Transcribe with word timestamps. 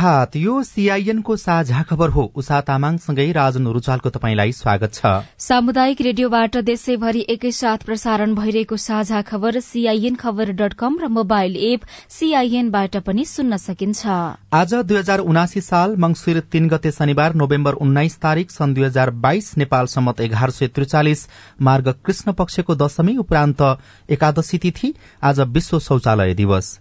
प्रभात 0.00 0.36
यो 0.36 0.62
सीआईएनको 0.62 1.34
साझा 1.36 1.82
खबर 1.82 2.08
हो। 2.08 2.22
उषा 2.34 2.60
तामाङसँगै 2.64 3.30
राजन 3.32 3.66
रुचालको 3.68 4.10
तपाईँलाई 4.10 4.52
स्वागत 4.54 4.94
छ। 4.94 5.28
सामुदायिक 5.38 6.00
रेडियोबाट 6.00 6.56
देशैभरि 6.64 7.24
एकैसाथ 7.28 7.84
प्रसारण 7.84 8.34
भइरहेको 8.34 8.76
साझा 8.78 9.20
खबर 9.22 9.60
सीआईएन 9.60 10.14
खबर 10.16 10.52
डट 10.56 10.72
कम 10.74 10.96
र 11.02 11.08
मोबाइल 11.10 11.56
एप 11.68 11.80
सीआईएनबाट 12.08 12.96
पनि 13.04 13.24
सुन्न 13.26 13.56
सकिन्छ। 13.58 14.06
आज 14.54 14.74
दुई 14.74 14.96
हजार 14.98 15.18
उनासी 15.22 15.60
साल 15.60 15.96
मंगिर 15.98 16.40
तीन 16.48 16.68
गते 16.68 16.90
शनिबार 16.92 17.34
नोभेम्बर 17.36 17.72
उन्नाइस 17.78 18.16
तारीक 18.18 18.50
सन् 18.50 18.74
दुई 18.74 18.84
हजार 18.84 19.10
बाइस 19.20 19.56
नेपाल 19.58 19.86
सम्मत 19.86 20.20
एघार 20.20 20.50
सय 20.50 20.68
त्रिचालिस 20.70 21.26
मार्ग 21.60 21.94
कृष्ण 22.00 22.32
पक्षको 22.32 22.74
दशमी 22.76 23.16
उपरान्त 23.18 23.62
एकादशी 24.08 24.58
तिथि 24.58 24.94
आज 25.22 25.40
विश्व 25.50 25.78
शौचालय 25.80 26.34
दिवस। 26.34 26.78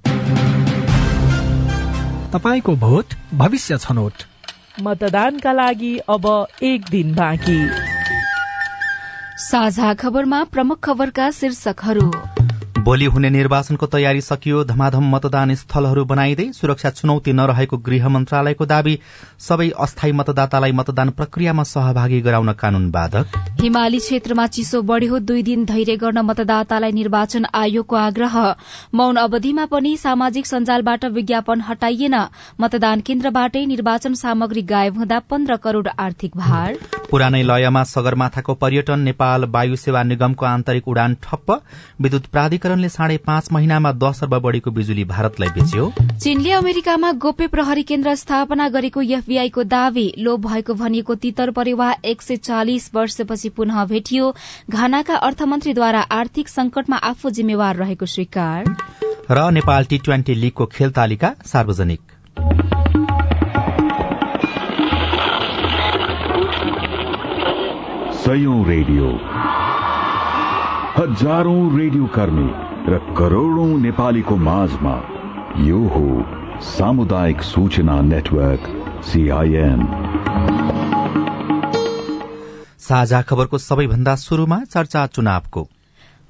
तपाईँको 2.33 2.75
भोट 2.75 3.05
भविष्य 3.33 3.77
छनौट। 3.77 4.13
मतदानका 4.81 5.51
लागि 5.51 5.97
अब 5.97 6.47
एक 6.63 6.85
दिन 6.91 7.15
बाँकी। 7.15 7.59
साझा 9.37 9.93
खबरमा 9.93 10.43
प्रमुख 10.43 10.79
खबरका 10.79 11.31
शीर्षकहरू। 11.31 12.11
भोलि 12.89 13.05
हुने 13.05 13.29
निर्वाचनको 13.29 13.85
तयारी 13.85 14.21
सकियो। 14.21 14.63
धमाधम 14.65 15.09
मतदान 15.15 15.53
स्थलहरू 15.55 16.03
बनाइँदै 16.05 16.45
सुरक्षा 16.51 16.89
चुनौती 16.89 17.33
नरहेको 17.33 17.77
गृह 17.79 18.07
मन्त्रालयको 18.09 18.65
दावी 18.65 18.93
सबै 19.39 19.67
अस्थायी 19.77 20.13
मतदातालाई 20.13 20.71
मतदान 20.71 21.09
प्रक्रियामा 21.13 21.63
सहभागी 21.63 22.21
गराउन 22.21 22.51
कानून 22.53 22.89
बाधक। 22.89 23.37
हिमाली 23.61 23.99
क्षेत्रमा 23.99 24.45
चिसो 24.47 24.81
बढ़्यो। 24.81 25.19
दुई 25.21 25.43
दिन 25.43 25.65
धैर्य 25.65 25.95
गर्न 25.97 26.19
मतदातालाई 26.25 26.91
निर्वाचन 26.91 27.45
आयोगको 27.53 27.95
आग्रह। 27.97 28.39
मौन 28.93 29.15
अवधिमा 29.19 29.65
पनि 29.65 29.95
सामाजिक 29.99 30.45
सञ्जालबाट 30.47 31.05
विज्ञापन 31.13 31.61
हटाइएन। 31.61 32.15
मतदान 32.61 33.01
केन्द्रबाटै 33.01 33.65
निर्वाचन 33.65 34.13
सामग्री 34.15 34.61
गायब 34.65 34.97
हुँदा 34.97 35.19
पन्ध्र 35.29 35.55
करोड़ 35.57 35.87
आर्थिक 35.99 36.37
भार। 36.37 36.73
पुरानै 37.11 37.43
लयमा 37.43 37.83
सगरमाथाको 37.85 38.53
पर्यटन 38.55 38.99
नेपाल 39.01 39.45
वायु 39.51 39.75
सेवा 39.75 40.03
निगमको 40.03 40.45
आन्तरिक 40.47 40.87
उडान 40.87 41.15
ठप्प। 41.23 41.51
विद्युत 42.01 42.25
प्राधिकरणले 42.79 42.89
साढे 42.89 43.17
पाँच 43.19 43.51
महिनामा 43.51 43.91
दश 43.93 44.23
अर्ब 44.23 44.35
बढ़ीको 44.39 44.71
बिजुली 44.71 45.03
भारतलाई 45.05 45.49
बेच्यो। 45.49 45.91
चीनले 46.15 46.51
अमेरिकामा 46.53 47.11
गोप्य 47.13 47.47
प्रहरी 47.47 47.83
केन्द्र 47.83 48.15
स्थापना 48.15 48.67
गरेको 48.69 49.01
एफबीआईको 49.01 49.63
दावी 49.65 50.07
लोभ 50.17 50.47
भएको 50.47 50.73
भनिएको 50.73 51.15
तितर 51.15 51.51
परिवार 51.51 51.95
एक 52.05 52.21
सय 52.21 52.37
चालिस 52.37 52.89
वर्षपछि 52.95 53.49
पुनः 53.49 53.85
भेटियो। 53.85 54.33
घानाका 54.69 55.15
अर्थमन्त्रीद्वारा 55.17 56.01
आर्थिक 56.13 56.47
संकटमा 56.49 56.97
आफू 57.03 57.29
जिम्मेवार 57.29 57.75
रहेको 57.75 58.05
स्वीकार। 58.05 58.63
र 59.31 59.49
नेपाल 59.51 59.83
टी 59.85 59.97
ट्वेन्टी 59.97 60.33
लीगको 60.35 60.65
खेल 60.67 60.91
तालिका 60.91 61.33
सार्वजनिक। 61.45 62.01
सयौं 68.19 68.59
रेडियो। 68.65 69.07
हजारौं 70.97 71.61
रेडियो 71.77 72.05
कर्मी। 72.15 72.68
र 72.89 72.97
करोड़ौं 73.17 73.67
नेपालीको 73.77 74.35
माझमा 74.35 74.93
यो 75.63 75.79
हो 75.87 76.05
सामुदायिक 76.61 77.41
सूचना 77.41 78.01
नेटवर्क 78.01 78.63
सीआईएन 79.03 79.81
साझा 82.79 83.21
खबरको 83.21 83.57
सबैभन्दा 83.57 84.15
शुरूमा 84.15 84.59
चर्चा 84.63 85.05
चुनावको। 85.07 85.67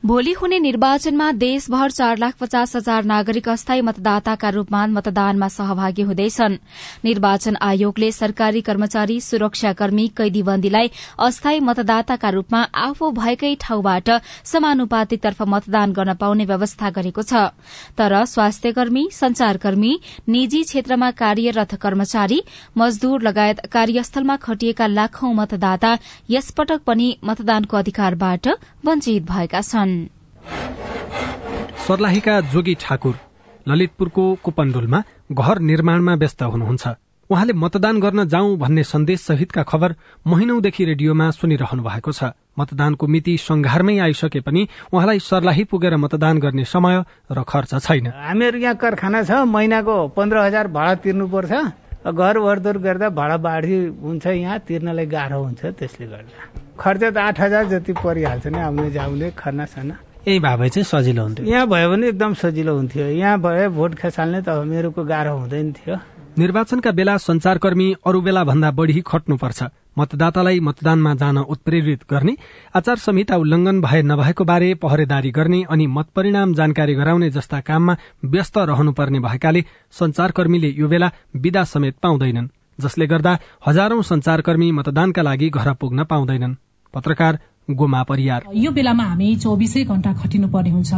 भोलि 0.03 0.31
हुने 0.31 0.57
निर्वाचनमा 0.59 1.31
देशभर 1.31 1.91
चार 1.91 2.17
लाख 2.17 2.35
पचास 2.39 2.75
हजार 2.75 3.03
नागरिक 3.03 3.47
अस्थायी 3.49 3.81
मतदाताका 3.81 4.49
रूपमा 4.49 4.85
मतदानमा 4.87 5.47
सहभागी 5.47 6.01
हुँदैछन्। 6.01 6.55
निर्वाचन 7.05 7.55
आयोगले 7.61 8.11
सरकारी 8.11 8.61
कर्मचारी 8.61 9.19
सुरक्षाकर्मी 9.21 10.07
कैदीबन्दीलाई 10.17 10.91
अस्थायी 11.19 11.59
मतदाताका 11.59 12.29
रूपमा 12.29 12.61
आफू 12.83 13.09
भएकै 13.11 13.53
ठाउँबाट 13.61 14.09
समानुपातिकतर्फ 14.45 15.41
मतदान 15.47 15.91
गर्न 15.91 16.13
पाउने 16.15 16.45
व्यवस्था 16.45 16.89
गरेको 16.89 17.21
छ। 17.23 17.51
तर 17.99 18.23
स्वास्थ्यकर्मी 18.25 19.03
संचारकर्मी 19.11 19.93
निजी 20.29 20.63
क्षेत्रमा 20.63 21.11
कार्यरत 21.19 21.75
कर्मचारी 21.75 22.39
मजदूर 22.77 23.21
लगायत 23.21 23.65
कार्यस्थलमा 23.67 24.35
खटिएका 24.47 24.87
लाखौं 24.87 25.33
मतदाता 25.35 25.91
यसपटक 26.29 26.87
पनि 26.87 27.09
मतदानको 27.25 27.77
अधिकारबाट 27.77 28.47
वञ्चित 28.85 29.23
भएका 29.27 29.61
छन्। 29.61 29.88
सर्लाहीका 31.87 32.39
जोगी 32.53 32.75
ठाकुर 32.81 33.15
ललितपुरको 33.67 34.23
कुपण्डुलमा 34.43 34.99
घर 35.31 35.59
निर्माणमा 35.61 36.13
व्यस्त 36.15 36.41
हुनुहुन्छ। 36.43 36.87
उहाँले 37.29 37.53
मतदान 37.53 37.99
गर्न 37.99 38.27
जाउँ 38.27 38.57
भन्ने 38.57 38.83
सन्देश 38.83 39.19
सहितका 39.21 39.63
खबर 39.63 39.93
महिनौदेखि 40.27 40.85
रेडियोमा 40.85 41.29
सुनिरहनु 41.31 41.83
भएको 41.83 42.11
छ। 42.11 42.33
मतदानको 42.57 43.07
मिति 43.07 43.37
संघारमै 43.37 43.97
आइसके 43.99 44.39
पनि 44.41 44.67
उहाँलाई 44.93 45.19
सर्लाही 45.21 45.63
पुगेर 45.69 45.95
मतदान 45.97 46.39
गर्ने 46.39 46.65
समय 46.65 47.03
र 47.29 47.43
खर्च 47.45 47.71
छैन। 47.85 48.07
हामीहरू 48.09 48.57
यहाँ 48.59 48.75
कारखाना 48.75 49.21
छ 49.23 49.45
महिनाको 49.45 49.95
पन्ध्र 50.17 50.37
हजार 50.41 50.67
भाडा 50.73 50.93
तिर्नुपर्छ। 51.05 51.53
घर 52.09 52.37
वरदोर 52.37 52.77
गर्दा 52.81 53.09
भाडा 53.13 53.37
बाढी 53.37 53.77
हुन्छ 54.01 54.25
यहाँ 54.25 54.59
तिर्नलाई 54.65 55.05
गाह्रो 55.05 55.39
हुन्छ 55.43 55.61
त्यसले 55.77 56.05
गर्दा। 56.07 56.37
खर्च 56.81 57.03
त 57.03 57.17
आठ 57.17 57.39
हजार 57.39 57.63
जति 57.69 57.93
परिहाल्छ 57.93 58.47
नि 58.47 58.57
आउने 58.57 58.89
जाउने 58.91 59.31
खाना 59.37 59.65
साना। 59.69 59.95
यही 60.29 60.39
भए 60.39 60.69
चाहिँ 60.69 60.85
सजिलो 60.85 61.23
हुन्थ्यो। 61.23 61.45
यहाँ 61.45 61.67
भयो 61.67 61.89
भने 61.89 62.07
एकदम 62.07 62.33
सजिलो 62.37 62.75
हुन्थ्यो। 62.75 63.05
यहाँ 63.17 63.37
भए 63.41 63.67
भोट 63.73 63.95
खेसाल्ने 63.97 64.41
त 64.45 64.49
मेरोको 64.61 65.03
गाह्रो 65.03 65.33
हुँदैन 65.37 65.71
थियो। 65.73 65.95
निर्वाचनका 66.37 66.91
बेला 66.91 67.17
संचारकर्मी 67.17 67.87
अरू 68.05 68.21
बेला 68.21 68.43
भन्दा 68.43 68.69
बढ़ी 68.71 69.01
खट्नुपर्छ। 69.01 69.63
मतदातालाई 69.97 70.59
मतदानमा 70.59 71.13
जान 71.15 71.37
उत्प्रेरित 71.49 72.03
गर्ने 72.09 72.35
आचार 72.75 72.97
संहिता 72.97 73.35
उल्लंघन 73.35 73.81
भए 73.81 74.01
नभएको 74.01 74.43
बारे 74.45 74.73
पहरेदारी 74.77 75.31
गर्ने 75.31 75.63
अनि 75.65 75.87
मतपरिणाम 75.87 76.53
जानकारी 76.53 76.93
गराउने 76.95 77.29
जस्ता 77.29 77.59
काममा 77.59 77.97
व्यस्त 78.23 78.57
रहनुपर्ने 78.69 79.19
भएकाले 79.19 79.65
संचारकर्मीले 79.91 80.69
यो 80.77 80.87
बेला 80.87 81.11
विदा 81.35 81.63
समेत 81.63 81.95
पाउँदैनन् 82.03 82.47
जसले 82.79 83.07
गर्दा 83.07 83.37
हजारौं 83.67 84.01
संचारकर्मी 84.01 84.71
मतदानका 84.71 85.21
लागि 85.21 85.49
घर 85.49 85.73
पुग्न 85.73 86.03
पाउँदैनन्। 86.05 86.55
पत्रकार 86.93 87.39
गोमा 87.69 88.01
परियार। 88.03 88.41
यो 88.55 88.71
बेलामा 88.71 89.03
हामी 89.03 89.35
चौबिसै 89.43 89.83
घण्टा 89.83 90.13
खटिनु 90.21 90.47
पर्ने 90.49 90.69
हुन्छ 90.69 90.93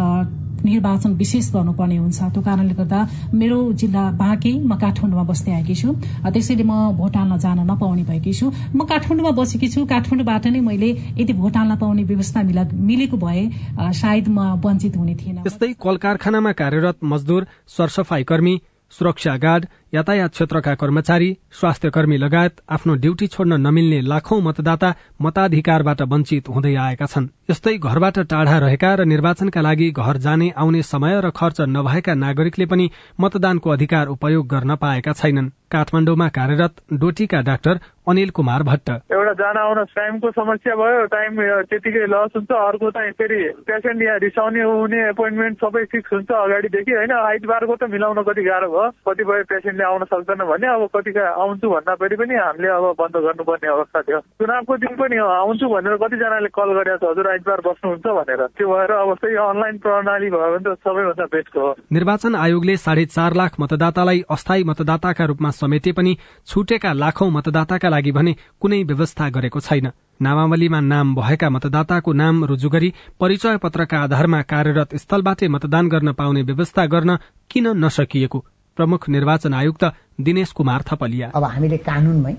निर्वाचन 0.61 1.11
विशेष 1.17 1.49
गर्नुपर्ने 1.53 1.97
हुन्छ। 1.97 2.19
त्यो 2.21 2.41
कारणले 2.45 2.73
गर्दा 2.77 2.99
मेरो 3.33 3.57
जिल्ला 3.81 4.03
बाँके 4.13 4.51
म 4.61 4.77
काठमाडौँमा 4.77 5.23
बस्दै 5.25 5.51
आएकी 5.51 5.75
छु। 5.75 5.89
त्यसैले 6.21 6.63
म 6.63 6.93
भोट 7.01 7.17
हाल्न 7.17 7.37
जान 7.41 7.59
नपाउने 7.65 8.03
भएकी 8.05 8.33
छु। 8.33 8.45
म 8.77 8.85
काठमाडौँमा 8.85 9.31
बसेकी 9.41 9.67
छु। 9.73 9.85
काठमाडौँबाट 9.89 10.47
नै 10.53 10.61
मैले 10.61 10.89
यदि 11.17 11.33
भोट 11.33 11.57
हाल्न 11.57 11.75
पाउने 11.81 12.03
व्यवस्था 12.05 12.39
मिलेको 12.69 13.17
भए 13.17 13.41
सायद 13.73 14.27
म 14.29 14.61
वञ्चित 14.61 14.97
हुने 14.97 15.15
थिएन 15.17 15.37
यस्तै 15.49 15.73
कल 15.81 15.97
कारखानामा 15.97 16.51
कार्यरत 16.61 16.97
मजदूर 17.03 17.47
सरसफाई 17.67 18.23
कर्मी 18.29 18.55
सुरक्षा 18.91 19.35
गार्ड 19.37 19.65
यातायात 19.93 20.29
क्षेत्रका 20.29 20.73
कर्मचारी 20.75 21.29
स्वास्थ्य 21.51 21.89
कर्मी 21.89 22.17
लगायत 22.17 22.61
आफ्नो 22.69 22.93
ड्यूटी 22.95 23.27
छोड्न 23.27 23.59
नमिल्ने 23.61 24.01
लाखौं 24.01 24.41
मतदाता 24.41 24.93
मताधिकारबाट 25.21 26.01
वञ्चित 26.01 26.49
हुँदै 26.49 26.75
आएका 26.75 27.05
छन्। 27.05 27.27
यस्तै 27.51 27.77
घरबाट 27.79 28.17
टाढा 28.31 28.57
रहेका 28.63 28.89
र 28.95 29.05
निर्वाचनका 29.05 29.61
लागि 29.61 29.87
घर 29.93 30.17
जाने 30.25 30.49
आउने 30.57 30.81
समय 30.89 31.21
र 31.21 31.29
खर्च 31.35 31.61
नभएका 31.69 32.13
नागरिकले 32.17 32.65
पनि 32.65 32.91
मतदानको 33.19 33.69
अधिकार 33.71 34.13
उपयोग 34.15 34.47
गर्न 34.53 34.75
पाएका 34.83 35.13
छैनन्। 35.13 35.51
काठमाडौँमा 35.71 36.27
कार्यरत 36.35 36.73
डोटीका 37.01 37.39
डाक्टर 37.41 37.75
अनिल 38.11 38.29
कुमार 38.37 38.63
भट्ट। 38.63 38.89
एउटा 39.15 39.33
जान 39.41 39.57
आउन 39.57 39.83
टाइमको 39.91 40.31
समस्या 40.31 40.75
भयो 40.75 41.05
टाइम 41.11 41.37
त्यतिकै 41.71 42.05
लस 42.11 42.31
हुन्छ 42.35 42.51
अर्को 42.51 42.89
चाहिँ 42.91 43.11
फेरि 43.19 43.39
पेसेन्ट 43.67 44.01
यहाँ 44.03 44.17
रिसाउने 44.19 44.63
हुने 44.63 44.99
एपोइन्टमेन्ट 45.09 45.55
सबै 45.63 45.83
फिक्स 45.91 46.13
हुन्छ 46.13 46.31
अगाडिदेखि 46.31 46.91
होइन? 46.91 47.11
आइतबारको 47.11 47.75
त 47.75 47.87
मिलाउन 47.87 48.19
कति 48.27 48.43
गाह्रो 48.43 48.67
भयो 48.67 48.89
कतिपय 49.07 49.43
पेसेन्टले 49.51 49.85
आउन 49.91 50.03
सक्दैन 50.11 50.43
भने 50.51 50.67
अब 50.75 50.83
कतिका 50.95 51.23
आउँछु 51.43 51.69
भन्दा 51.71 51.95
फेरि 52.03 52.15
पनि 52.19 52.35
हामीले 52.35 52.71
अब 52.75 52.85
बन्द 52.99 53.15
गर्नुपर्ने 53.27 53.71
अवस्था 53.75 54.01
थियो। 54.01 54.19
चुनावको 54.43 54.77
दिन 54.83 54.93
पनि 54.99 55.17
आउँछु 55.23 55.65
भनेर 55.71 55.95
कतिजनाले 56.03 56.51
कल 56.51 56.69
गरेको 56.79 57.11
हजुर 57.11 57.31
आइतबार 57.41 57.61
बस्नुहुन्छ 57.65 58.05
भनेर। 58.05 58.41
त्यो 58.53 58.67
भएर 58.69 58.91
अब 58.93 59.09
त्यही 59.17 59.35
अनलाइन 59.41 59.77
प्रणाली 59.81 60.29
भयो 60.29 60.49
भने 60.53 60.61
त 60.61 60.77
सबैभन्दा 60.77 61.25
बेस्ट 61.25 61.55
हो। 61.57 61.73
निर्वाचन 61.91 62.35
आयोगले 62.35 62.75
साढे 62.77 63.05
चार 63.07 63.33
लाख 63.33 63.51
मतदातालाई 63.59 64.19
अस्थायी 64.29 64.63
मतदाताका 64.63 65.25
रूपमा 65.25 65.49
समेटे 65.51 65.91
पनि 65.91 66.17
छुटेका 66.47 66.91
लाखौं 66.93 67.29
मतदाताका 67.31 67.89
लागि 67.89 68.11
भने 68.11 68.35
कुनै 68.61 68.83
व्यवस्था 68.83 69.29
गरेको 69.29 69.59
छैन। 69.59 69.91
नामावलीमा 70.21 70.79
नाम 70.83 71.15
भएका 71.15 71.49
मतदाताको 71.49 72.13
नाम 72.13 72.45
रुजु 72.45 72.69
गरी 72.69 72.93
परिचय 73.19 73.57
पत्रका 73.57 73.97
आधारमा 73.99 74.41
कार्यरत 74.43 74.95
स्थलबाटै 74.95 75.47
मतदान 75.47 75.89
गर्न 75.89 76.13
पाउने 76.13 76.41
व्यवस्था 76.43 76.85
गर्न 76.85 77.17
किन 77.49 77.67
नसकिएको? 77.81 78.39
प्रमुख 78.77 79.09
निर्वाचन 79.09 79.53
आयुक्त 79.53 79.83
दिनेश 80.21 80.51
कुमार 80.51 80.81
थपलिया। 80.87 81.31
अब 81.35 81.43
हामीले 81.43 81.77
कानूनमै 81.77 82.35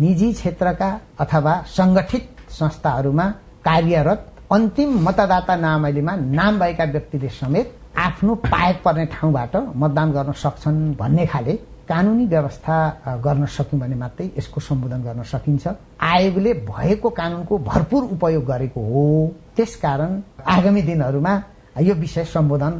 निजी 0.00 0.32
क्षेत्रका 0.32 0.88
अथवा 1.20 1.54
संगठित 1.68 2.24
संस्थाहरूमा 2.50 3.26
कार्यरत 3.62 4.32
अन्तिम 4.52 4.90
मतदाता 5.02 5.54
नामावलीमा 5.56 6.14
नाम 6.38 6.58
भएका 6.58 6.84
व्यक्तिले 6.94 7.28
समेत 7.28 7.72
आफ्नो 7.98 8.34
पाएक 8.46 8.76
पर्ने 8.84 9.06
ठाउँबाट 9.10 9.56
मतदान 9.74 10.12
गर्न 10.12 10.32
सक्छन् 10.38 10.78
भन्ने 10.94 11.26
खाले 11.26 11.54
कानूनी 11.90 12.26
व्यवस्था 12.26 12.76
गर्न 13.26 13.46
सक्यौँ 13.46 13.80
भने 13.80 13.94
मात्रै 13.96 14.26
यसको 14.38 14.60
सम्बोधन 14.60 15.02
गर्न 15.02 15.22
सकिन्छ। 15.26 15.66
आयोगले 15.98 16.52
भएको 16.62 17.10
कानूनको 17.10 17.58
भरपूर 17.58 18.02
उपयोग 18.14 18.44
गरेको 18.46 18.80
हो। 18.86 19.02
त्यसकारण 19.56 20.12
आगामी 20.46 20.82
दिनहरूमा 20.82 21.34
यो 21.82 21.94
विषय 21.94 22.24
सम्बोधन 22.30 22.72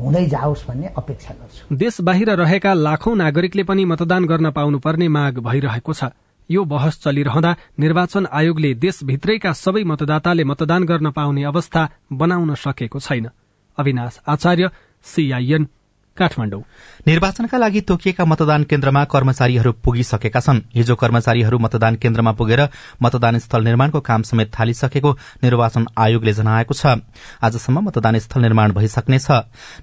हुँदै 0.00 0.24
जाओस् 0.26 0.66
भन्ने 0.68 0.92
अपेक्षा 0.92 1.34
गर्छु। 1.40 1.76
देश 1.76 2.00
बाहिर 2.04 2.30
रहेका 2.36 2.74
लाखौं 2.76 3.14
नागरिकले 3.16 3.64
पनि 3.64 3.84
मतदान 3.84 4.24
गर्न 4.26 4.50
पाउनुपर्ने 4.50 5.08
माग 5.08 5.38
भइरहेको 5.40 5.92
छ। 5.92 6.04
यो 6.50 6.64
बहस 6.64 7.00
चलिरहँदा 7.04 7.54
निर्वाचन 7.80 8.26
आयोगले 8.32 8.74
देशभित्रैका 8.74 9.52
सबै 9.54 9.84
मतदाताले 9.84 10.44
मतदान 10.44 10.84
गर्न 10.84 11.10
पाउने 11.10 11.44
अवस्था 11.44 11.88
बनाउन 12.12 12.54
सकेको 12.54 13.00
छैन। 13.00 13.30
अविनाश 13.78 14.20
आचार्य 14.28 14.70
सीआईएन 15.06 15.68
काठमाडौँ। 16.16 16.60
निर्वाचनका 17.06 17.58
लागि 17.58 17.80
तोकिएका 17.80 18.24
मतदान 18.24 18.64
केन्द्रमा 18.64 19.04
कर्मचारीहरू 19.04 19.72
पुगिसकेका 19.82 20.40
छन्। 20.40 20.60
हिजो 20.74 20.94
कर्मचारीहरू 20.94 21.58
मतदान 21.58 21.96
केन्द्रमा 21.96 22.32
पुगेर 22.32 22.60
मतदान 23.02 23.38
स्थल 23.38 23.64
निर्माणको 23.64 24.00
काम 24.00 24.22
समेत 24.22 24.52
थालिसकेको 24.54 25.10
निर्वाचन 25.42 25.86
आयोगले 25.98 26.32
जनाएको 26.32 26.74
छ। 26.74 27.02
आजसम्म 27.42 27.82
मतदान 27.88 28.18
स्थल 28.18 28.40
निर्माण 28.40 28.72
भइसक्नेछ। 28.72 29.30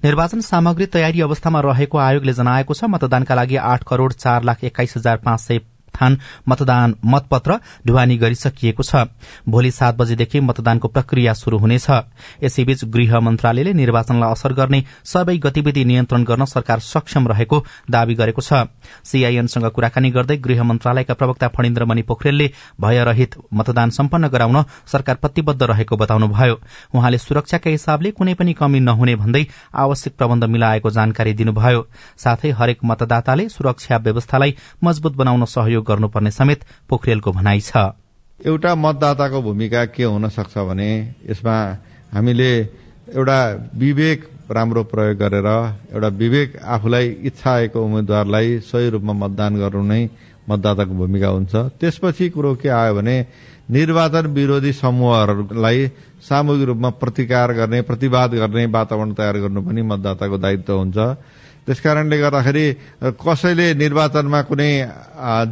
निर्वाचन 0.03 0.41
सामग्री 0.41 0.85
तयारी 0.87 1.21
अवस्थामा 1.21 1.59
रहेको 1.59 1.97
आयोगले 1.99 2.33
जनाएको 2.33 2.73
छ 2.73 2.87
मतदानका 2.87 3.35
लागि 3.35 3.55
आठ 3.55 3.83
करोड़ 3.83 4.11
चार 4.13 4.43
लाख 4.43 4.63
एक्काइस 4.63 4.97
हजार 4.97 5.17
पाँच 5.17 5.39
सय 5.39 5.59
स्थान 5.91 6.17
मतदान 6.47 6.95
मतपत्र 7.05 7.59
ढुवानी 7.87 8.17
गरिसकिएको 8.17 8.83
छ। 8.83 9.11
भोलि 9.49 9.71
सात 9.71 9.95
बजेदेखि 9.95 10.39
मतदानको 10.39 10.87
प्रक्रिया 10.87 11.33
शुरू 11.33 11.57
हुनेछ। 11.57 11.87
यसैबीच 12.43 12.85
गृह 12.85 13.19
मन्त्रालयले 13.19 13.73
निर्वाचनलाई 13.73 14.31
असर 14.31 14.53
गर्ने 14.53 14.83
सबै 15.03 15.37
गतिविधि 15.37 15.83
नियन्त्रण 15.85 16.23
गर्न 16.23 16.45
सरकार 16.45 16.79
सक्षम 16.81 17.27
रहेको 17.27 17.57
दावी 17.91 18.15
गरेको 18.15 18.41
छ। 18.41 18.71
सीआईएनसँग 19.03 19.67
कुराकानी 19.67 20.09
गर्दै 20.11 20.37
गृह 20.37 20.63
मन्त्रालयका 20.63 21.13
प्रवक्ता 21.13 21.47
फणिन्द्र 21.47 21.85
मणि 21.85 22.01
पोखरेलले 22.01 22.47
भयरहित 22.81 23.35
मतदान 23.53 23.89
सम्पन्न 23.91 24.27
गराउन 24.27 24.63
सरकार 24.87 25.15
प्रतिबद्ध 25.15 25.61
रहेको 25.63 25.97
बताउनुभयो। 25.97 26.55
उहाँले 26.95 27.17
सुरक्षाका 27.17 27.69
हिसाबले 27.69 28.11
कुनै 28.11 28.33
पनि 28.33 28.53
कमी 28.53 28.79
नहुने 28.79 29.15
भन्दै 29.15 29.43
आवश्यक 29.75 30.13
प्रबन्ध 30.17 30.43
मिलाएको 30.45 30.89
जानकारी 30.89 31.33
दिनुभयो। 31.33 31.81
साथै 32.17 32.49
हरेक 32.51 32.79
मतदाताले 32.85 33.49
सुरक्षा 33.49 33.97
व्यवस्थालाई 33.97 34.55
मजबूत 34.83 35.15
बनाउन 35.15 35.45
सहयोग 35.45 35.80
गर्नुपर्ने 35.81 36.31
समेत 36.31 36.59
पोखरेलको 36.89 37.31
भनाइ 37.31 37.59
छ। 37.61 37.71
एउटा 38.39 38.71
मतदाताको 38.75 39.41
भूमिका 39.41 39.85
के 39.93 40.03
हुन 40.03 40.29
सक्छ 40.29 40.57
भने 40.57 40.89
यसमा 41.29 41.55
हामीले 42.13 42.51
एउटा 43.15 43.39
विवेक 43.75 44.19
राम्रो 44.51 44.83
प्रयोग 44.83 45.17
गरेर 45.17 45.47
एउटा 45.93 46.07
विवेक 46.21 46.57
आफूलाई 46.59 47.07
इच्छा 47.29 47.51
आएको 47.51 47.79
उम्मेद्वारलाई 47.85 48.59
सही 48.59 48.89
रूपमा 48.89 49.13
मतदान 49.13 49.55
गर्नु 49.61 49.83
नै 49.83 50.01
मतदाताको 50.49 50.93
भूमिका 50.93 51.29
हुन्छ। 51.29 51.53
त्यसपछि 51.79 52.29
कुरो 52.29 52.55
के 52.55 52.69
आयो 52.69 52.93
भने 52.95 53.15
निर्वाचन 53.71 54.25
विरोधी 54.35 54.71
समूहहरूलाई 54.73 55.79
सामूहिक 56.19 56.67
रूपमा 56.67 56.89
प्रतिकार 56.99 57.53
गर्ने 57.53 57.81
प्रतिवाद 57.87 58.33
गर्ने 58.35 58.65
वातावरण 58.67 59.13
तयार 59.13 59.37
गर्नु 59.39 59.61
पनि 59.61 59.81
मतदाताको 59.81 60.37
दायित्व 60.37 60.73
हुन्छ। 60.73 60.97
त्यसकारणले 61.65 62.17
गर्दाखेरि 62.17 62.65
कसैले 63.21 63.67
निर्वाचनमा 63.77 64.41
कुनै 64.49 64.71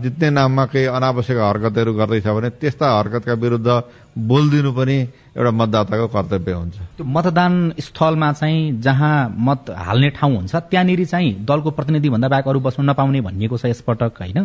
जित्ने 0.04 0.30
नाममा 0.30 0.66
केही 0.74 0.86
अनावश्यक 0.98 1.38
हरकतहरू 1.38 1.92
गर्दैछ 1.94 2.28
भने 2.28 2.50
त्यस्ता 2.62 2.86
हरकतका 2.98 3.34
विरुद्ध 3.34 3.70
बोलिदिनु 4.18 4.72
पनि 4.74 4.98
एउटा 5.38 5.52
मतदाताको 5.52 6.08
कर्तव्य 6.10 6.54
हुन्छ। 6.54 6.78
त्यो 6.98 7.06
मतदान 7.06 7.54
स्थलमा 7.78 8.32
चाहिँ 8.34 8.82
जहाँ 8.82 9.16
मत 9.38 9.70
हाल्ने 9.70 10.10
ठाउँ 10.18 10.36
हुन्छ 10.36 10.56
त्यहाँनिर 10.56 11.06
चाहिँ 11.06 11.46
दलको 11.46 11.70
प्रतिनिधि 11.78 12.10
भन्दा 12.10 12.28
बाहेक 12.28 12.48
अरू 12.48 12.60
बस्नु 12.60 12.84
नपाउने 12.90 13.22
भनिएको 13.22 13.58
छ 13.58 13.66
यसपटक 13.70 14.18
होइन? 14.20 14.40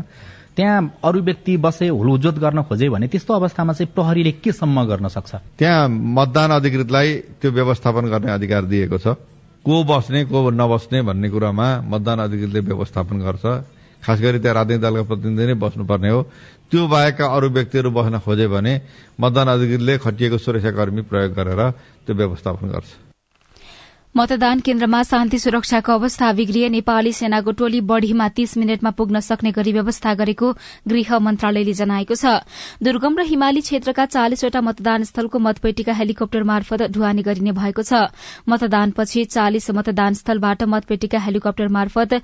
त्यहाँ 0.57 0.79
अरू 1.03 1.21
व्यक्ति 1.27 1.57
बसे 1.59 1.89
हुलुजोत 1.89 2.37
गर्न 2.39 2.63
खोजे 2.69 2.89
भने 2.93 3.09
त्यस्तो 3.09 3.35
अवस्थामा 3.35 3.73
चाहिँ 3.73 3.91
प्रहरीले 3.97 4.33
केसम्म 4.45 4.85
गर्न 4.85 5.09
सक्छ? 5.09 5.33
त्यहाँ 5.59 5.89
मतदान 5.89 6.51
अधिकृतलाई 6.61 7.09
त्यो 7.41 7.51
व्यवस्थापन 7.51 8.05
गर्ने 8.13 8.33
अधिकार 8.33 8.63
दिएको 8.71 8.99
छ। 8.99 9.17
को 9.65 9.75
बस्ने 9.85 10.25
को 10.29 10.39
नबस्ने 10.53 11.03
भन्ने 11.03 11.29
कुरामा 11.31 11.67
मतदान 11.89 12.19
अधिकृतले 12.21 12.61
व्यवस्थापन 12.61 13.17
गर्छ। 13.25 13.45
खास 14.05 14.21
गरी 14.21 14.39
त्यहाँ 14.39 14.55
राजनीतिक 14.55 14.83
दलका 14.85 15.03
प्रतिनिधि 15.09 15.45
नै 15.47 15.55
बस्नुपर्ने 15.57 16.11
हो। 16.13 16.21
त्यो 16.69 16.81
बाहेकका 16.87 17.25
अरू 17.27 17.49
व्यक्तिहरू 17.49 17.91
बस्न 17.91 18.19
खोजे 18.21 18.47
भने 18.53 18.73
मतदान 19.17 19.49
अधिकृतले 19.49 19.95
खटिएको 20.05 20.37
सुरक्षाकर्मी 20.39 21.03
प्रयोग 21.09 21.33
गरेर 21.33 21.61
त्यो 22.05 22.13
व्यवस्थापन 22.13 22.69
गर्छ। 22.69 23.04
मतदान 24.15 24.61
केन्द्रमा 24.61 25.03
शान्ति 25.03 25.39
सुरक्षाको 25.39 25.93
अवस्था। 25.93 26.31
बिग्रिए 26.33 26.69
नेपाली 26.71 27.13
सेनाको 27.13 27.53
टोली 27.53 27.81
बढ़ीमा 27.83 28.29
तीस 28.31 28.57
मिनटमा 28.57 28.91
पुग्न 28.95 29.21
सक्ने 29.21 29.51
गरी 29.51 29.73
व्यवस्था 29.73 30.13
गरेको 30.15 30.51
गृह 30.87 31.19
मन्त्रालयले 31.19 31.73
जनाएको 31.75 32.15
छ। 32.15 32.47
दुर्गम 32.79 33.19
र 33.19 33.23
हिमाली 33.27 33.61
क्षेत्रका 33.61 34.05
चालिसवटा 34.07 34.61
मतदान 34.61 35.05
स्थलको 35.05 35.39
मतपेटिका 35.39 35.93
हेलिकप्टर 35.93 36.43
मार्फत 36.47 36.83
ढुवानी 36.95 37.23
गरिने 37.27 37.53
भएको 37.59 37.83
छ। 37.83 38.15
मतदानपछि 38.47 39.25
चालिस 39.35 39.71
मतदान 39.75 40.15
स्थलबाट 40.15 40.63
मतपेटिका 40.63 41.19
हेलिकप्टर 41.19 41.69
मार्फत 41.75 42.15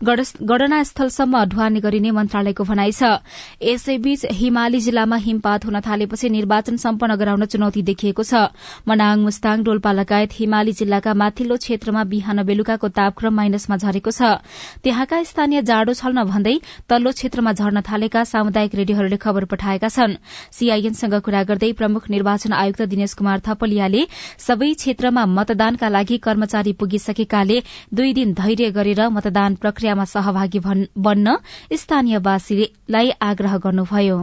गणना 0.00 0.82
स्थलसम्म 0.82 1.44
ढुवानी 1.44 1.80
गरिने 1.84 2.10
मन्त्रालयको 2.10 2.64
भनाइ 2.64 2.92
छ। 2.96 3.20
यसैबीच 3.60 4.32
हिमाली 4.32 4.80
जिल्लामा 4.80 5.16
हिमपात 5.28 5.64
हुन 5.68 5.76
थालेपछि 5.84 6.28
निर्वाचन 6.30 6.76
सम्पन्न 6.80 7.20
गराउन 7.20 7.44
चुनौती 7.52 7.82
देखिएको 7.84 8.24
छ। 8.24 8.48
मनाङ 8.88 9.20
मुस्ताङ 9.20 9.56
डोल्पा 9.60 9.92
लगायत 9.92 10.40
हिमाली 10.40 10.72
जिल्लाका 10.72 11.12
माथिल्लो 11.34 11.56
क्षेत्रमा 11.58 12.02
बिहान 12.06 12.42
बेलुकाको 12.46 12.88
तापक्रम 12.94 13.34
माइनसमा 13.34 13.76
झरेको 13.76 14.10
छ। 14.10 14.38
त्यहाँका 14.78 15.18
स्थानीय 15.26 15.62
जाडो 15.66 15.92
छल्न 15.92 16.22
भन्दै 16.30 16.54
तल्लो 16.86 17.10
क्षेत्रमा 17.10 17.52
झर्न 17.52 17.82
थालेका 17.82 18.22
सामुदायिक 18.22 18.74
रेडियोहरूले 18.78 19.18
खबर 19.18 19.44
पठाएका 19.50 19.88
छन्। 19.90 20.14
सीआईएनसँग 20.54 21.14
कुरा 21.18 21.42
गर्दै 21.50 21.72
प्रमुख 21.74 22.06
निर्वाचन 22.06 22.52
आयुक्त 22.54 22.82
दिनेश 22.86 23.14
कुमार 23.18 23.42
थपलियाले 23.42 24.02
सबै 24.38 24.70
क्षेत्रमा 24.78 25.26
मतदानका 25.26 25.88
लागि 25.90 26.18
कर्मचारी 26.22 26.72
पुगिसकेकाले 26.78 27.58
दुई 27.90 28.12
दिन 28.14 28.34
धैर्य 28.34 28.70
गरेर 28.70 29.00
मतदान 29.10 29.54
प्रक्रियामा 29.58 30.04
सहभागी 30.06 30.60
बन्न 30.94 31.36
स्थानीयवासीलाई 31.74 33.10
आग्रह 33.10 33.58
गर्नुभयो। 33.58 34.18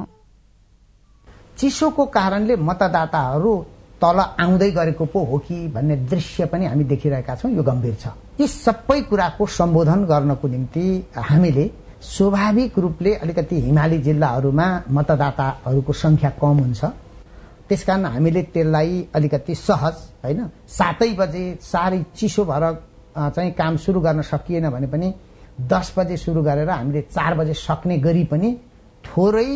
चिसोको 1.60 2.06
कारणले 2.08 2.56
मतदाताहरू 2.56 3.54
तल 4.02 4.20
आउँदै 4.40 4.70
गरेको 4.72 5.06
पो 5.06 5.24
हो 5.26 5.38
कि 5.38 5.68
भन्ने 5.76 5.96
दृश्य 6.10 6.46
पनि 6.46 6.66
हामी 6.66 6.84
देखिरहेका 6.84 7.36
छौँ। 7.36 7.52
यो 7.52 7.64
गम्भीर 7.64 7.96
छ। 7.96 8.08
यी 8.40 8.48
सबै 8.48 9.02
कुराको 9.10 9.46
सम्बोधन 9.60 10.06
गर्नको 10.06 10.48
निम्ति 10.48 10.86
हामीले 11.30 11.70
स्वाभाविक 12.02 12.80
रूपले 12.80 13.14
अलिकति 13.16 13.62
हिमाली 13.62 13.98
जिल्लाहरूमा 14.02 14.68
मतदाताहरूको 14.90 15.94
संख्या 15.94 16.30
कम 16.42 16.58
हुन्छ। 16.60 16.84
त्यसकारण 17.70 18.06
हामीले 18.06 18.42
त्यसलाई 18.54 19.08
अलिकति 19.16 19.56
सहज 19.56 19.96
होइन 20.24 20.40
सातै 20.68 21.12
बजे 21.14 21.44
साह्रै 21.62 22.04
चिसो 22.18 22.46
भएर 22.46 22.66
चाहिँ 23.16 23.52
काम 23.54 23.78
सुरु 23.78 24.00
गर्न 24.02 24.22
सकिएन 24.22 24.70
भने 24.70 24.88
पनि 24.88 25.14
दस 25.72 25.94
बजे 25.98 26.18
सुरु 26.18 26.42
गरेर 26.44 26.70
हामीले 26.70 27.02
चार 27.14 27.36
बजे 27.38 27.54
सक्ने 27.54 27.98
गरी 27.98 28.24
पनि 28.24 28.50
थोरै 29.06 29.50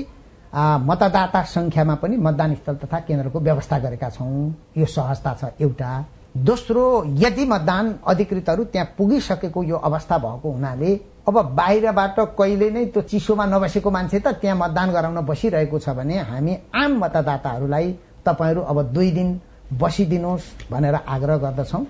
मतदाता 0.55 1.41
संख्यामा 1.43 1.95
पनि 1.95 2.17
मतदान 2.17 2.55
स्थल 2.55 2.75
तथा 2.83 3.00
केन्द्रको 3.00 3.39
व्यवस्था 3.39 3.79
गरेका 3.79 4.09
छौँ। 4.09 4.53
यो 4.77 4.85
सहजता 4.85 5.33
छ 5.33 5.51
एउटा। 5.62 5.91
दोस्रो 6.38 6.83
यदि 7.19 7.45
मतदान 7.45 7.93
अधिकृतहरू 8.07 8.63
त्यहाँ 8.63 8.88
पुगिसकेको 8.97 9.63
यो 9.63 9.77
अवस्था 9.79 10.17
भएको 10.17 10.51
हुनाले 10.51 10.93
अब 11.27 11.35
बाहिरबाट 11.55 12.19
कहिले 12.38 12.69
नै 12.71 12.85
त्यो 12.85 13.01
चिसोमा 13.01 13.45
नबसेको 13.45 13.91
मान्छे 13.91 14.19
त 14.19 14.27
त्यहाँ 14.41 14.57
मतदान 14.57 14.91
गराउन 14.91 15.19
बसिरहेको 15.25 15.79
छ 15.79 15.89
भने 15.95 16.19
हामी 16.31 16.57
आम 16.75 16.97
मतदाताहरूलाई 17.03 17.91
तपाईँहरू 18.25 18.62
अब 18.62 18.81
दुई 18.93 19.12
दिन 19.12 19.39
बसिदिनुहोस् 19.74 20.71
भनेर 20.71 20.95
आग्रह 20.95 21.38
गर्दछौं। 21.38 21.83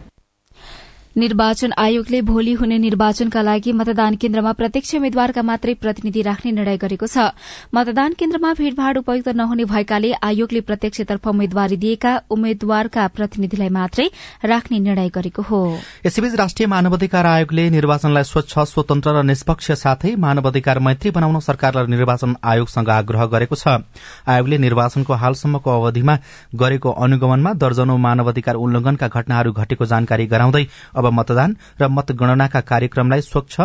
निर्वाचन 1.16 1.72
आयोगले 1.78 2.20
भोलि 2.22 2.54
हुने 2.54 2.78
निर्वाचनका 2.78 3.42
लागि 3.42 3.72
मतदान 3.72 4.16
केन्द्रमा 4.16 4.52
प्रत्यक्ष 4.52 4.96
उम्मेद्वारका 4.96 5.42
मात्रै 5.42 5.74
प्रतिनिधि 5.74 6.22
राख्ने 6.22 6.52
निर्णय 6.52 6.78
गरेको 6.78 7.08
छ। 7.08 7.32
मतदान 7.72 8.14
केन्द्रमा 8.20 8.52
भीड़भाड़ 8.54 8.98
उपयुक्त 8.98 9.30
नहुने 9.32 9.64
भएकाले 9.64 10.12
आयोगले 10.12 10.62
प्रत्यक्षतर्फ 10.62 11.28
उम्मेद्वारी 11.28 11.78
दिएका 11.78 12.12
उम्मेद्वारका 12.28 13.08
प्रतिनिधिलाई 13.16 13.70
मात्रै 13.70 14.08
राख्ने 14.44 14.80
निर्णय 14.80 15.10
गरेको 15.10 15.42
हो। 15.42 15.62
यसैबीच 16.06 16.36
राष्ट्रिय 16.36 16.68
मानवाधिकार 16.68 17.26
आयोगले 17.26 17.70
निर्वाचनलाई 17.70 18.24
स्वच्छ 18.26 18.60
स्वतन्त्र 18.76 19.16
र 19.16 19.24
निष्पक्ष 19.24 19.72
साथै 19.80 20.16
मानवाधिकार 20.20 20.80
मैत्री 20.84 21.16
बनाउन 21.16 21.40
सरकार 21.40 21.74
र 21.78 21.88
निर्वाचन 21.88 22.36
आयोगसँग 22.44 22.90
आग्रह 22.92 23.26
गरेको 23.32 23.56
छ। 23.56 23.88
आयोगले 24.28 24.58
निर्वाचनको 24.68 25.14
हालसम्मको 25.16 25.70
अवधिमा 25.72 26.16
गरेको 26.60 26.92
अनुगमनमा 26.92 27.54
दर्जनौ 27.56 27.98
मानवाधिकार 28.04 28.56
उल्लंघनका 28.58 29.08
घटनाहरू 29.08 29.52
घटेको 29.54 29.86
जानकारी 29.86 30.28
गराउँदै 30.28 30.64
अब 31.06 31.14
मतदान 31.14 31.56
र 31.82 31.88
मतगणनाका 31.90 32.60
कार्यक्रमलाई 32.64 33.22
स्वच्छ 33.22 33.62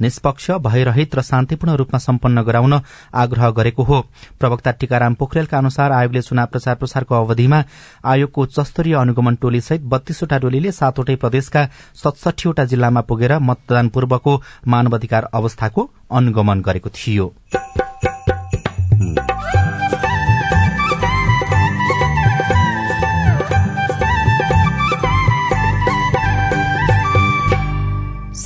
निष्पक्ष 0.00 0.50
भयरहित 0.60 1.14
र 1.14 1.22
शान्तिपूर्ण 1.22 1.76
रूपमा 1.76 1.98
सम्पन्न 1.98 2.42
गराउन 2.42 2.80
आग्रह 3.14 3.50
गरेको 3.50 3.82
हो। 3.82 4.00
प्रवक्ता 4.40 4.70
टीकाराम 4.72 5.14
पोखरेलका 5.14 5.58
अनुसार 5.58 5.92
आयोगले 5.92 6.22
चुनाव 6.22 6.46
प्रचार 6.46 6.74
प्रसारको 6.74 7.14
अवधिमा 7.16 7.62
आयोगको 8.04 8.42
उच्चस्तरीय 8.42 8.94
अनुगमन 8.94 9.34
टोलीसहित 9.42 9.82
बत्तीसवटा 9.86 10.38
टोलीले 10.38 10.72
सातवटै 10.72 11.16
प्रदेशका 11.16 11.62
सतसठीवटा 12.02 12.64
जिल्लामा 12.64 13.00
पुगेर 13.00 13.38
मतदान 13.40 13.88
पूर्वको 13.88 14.40
मानवाधिकार 14.66 15.28
अवस्थाको 15.34 15.90
अनुगमन 16.10 16.60
गरेको 16.60 16.90
थियो। 16.90 17.32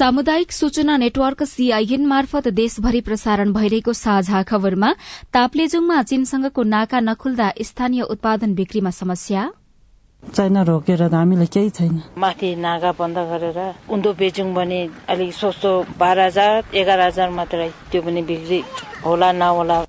सामुदायिक 0.06 0.52
सूचना 0.52 0.96
नेटवर्क 0.96 1.42
सीआईएन 1.42 2.04
मार्फत 2.06 2.48
देशभरि 2.54 3.00
प्रसारण 3.06 3.52
भइरहेको 3.52 3.92
साझा 3.92 4.42
खबरमा 4.46 4.90
ताप्लेजुङमा 5.34 6.02
चीनसँगको 6.10 6.62
नाका 6.62 7.00
नखुल्दा 7.00 7.48
स्थानीय 7.68 8.02
उत्पादन 8.14 8.54
बिक्रीमा 8.54 8.90
समस्या। 8.98 9.42
चाइना 10.22 10.62
रोकेर 10.70 11.02
त 11.08 11.14
हामीले 11.14 11.46
केही 11.50 11.70
छैन। 11.78 11.98
माथि 12.22 12.54
नागा 12.62 12.92
बन्द 13.00 13.18
गरेर 13.32 13.58
उन्दो 13.90 14.12
बेचौँ 14.14 14.46
भने 14.54 14.80
अलिक 15.10 15.32
सस्तो 15.34 15.75
बाह्र 15.98 16.18
हजार 16.28 16.62
एघार 16.78 17.00
हजार 17.00 17.30
मात्रै 17.38 17.68
त्यो 17.90 18.02
पनि 18.06 18.22
बिक्री 18.30 18.62
होला 19.02 19.32
नहोला 19.42 19.82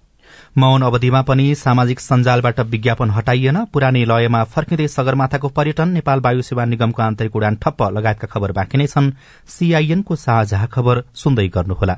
मौन 0.57 0.81
अवधिमा 0.81 1.21
पनि 1.21 1.43
सामाजिक 1.55 1.99
सञ्जालबाट 1.99 2.59
विज्ञापन 2.59 3.09
हटाइएन। 3.09 3.57
पुरानै 3.73 4.03
लयमा 4.05 4.43
फर्किँदै 4.43 4.87
सगरमाथाको 4.87 5.47
पर्यटन 5.49 5.89
नेपाल 5.89 6.19
वायु 6.19 6.41
सेवा 6.41 6.65
निगमको 6.65 7.01
आन्तरिक 7.01 7.35
उडान 7.35 7.55
ठप्प 7.55 7.83
लगायतका 7.97 8.27
खबर 8.27 8.51
बाँकी 8.57 8.77
नै 8.77 8.87
छन्। 8.87 9.13
सीआईएनको 9.47 10.15
साझा 10.17 10.65
खबर 10.65 11.03
सुन्दै 11.13 11.47
गर्नुहोला। 11.47 11.97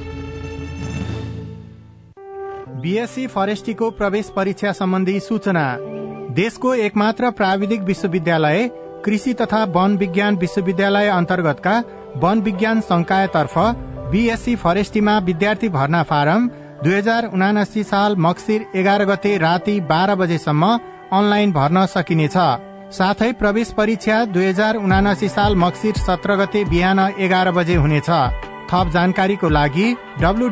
बीएससी 2.81 3.25
फरेस्टीको 3.27 3.89
प्रवेश 3.91 4.29
परीक्षा 4.35 4.71
सम्बन्धी 4.71 5.19
सूचना। 5.19 5.65
देशको 6.35 6.73
एकमात्र 6.75 7.29
प्राविधिक 7.31 7.81
विश्वविद्यालय 7.81 8.67
कृषि 9.05 9.33
तथा 9.33 9.63
वन 9.75 9.97
विज्ञान 9.97 10.35
विश्वविद्यालय 10.37 11.07
अन्तर्गतका 11.09 11.75
वन 12.17 12.41
विज्ञान 12.41 12.81
संकायतर्फ 12.81 13.57
बीएससी 14.11 14.55
फरेस्टीमा 14.55 15.17
विद्यार्थी 15.19 15.69
भर्ना 15.69 16.01
फारम 16.03 16.47
दुई 16.83 16.93
हजार 16.93 17.25
उनासी 17.25 17.83
साल 17.83 18.15
मक्सिर 18.17 18.65
एघार 18.75 19.05
गते 19.05 19.37
राति 19.37 19.79
बाह्र 19.89 20.15
बजेसम्म 20.15 20.71
अनलाइन 21.13 21.51
भर्न 21.51 21.85
सकिनेछ। 21.85 22.37
साथै 22.93 23.31
प्रवेश 23.33 23.71
परीक्षा 23.71 24.23
दुई 24.27 24.45
हजार 24.45 24.75
उनासी 24.77 25.29
साल 25.29 25.55
मक्सिर 25.55 25.95
सत्र 25.99 26.35
गते 26.35 26.63
बिहान 26.65 26.99
एघार 27.19 27.51
बजे 27.51 27.75
हुनेछ। 27.75 28.09
थप 28.73 28.89
जानकारीको 28.93 29.49
लागि 29.49 29.87
W 30.21 30.47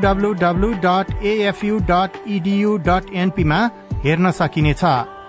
dot 0.86 1.12
AFU 1.24 1.78
dot 1.92 2.18
EDU 2.28 2.78
dot 2.88 3.14
एनपीमा 3.16 3.60
हेर्न 4.04 4.32
सकिनेछ। 4.40 4.84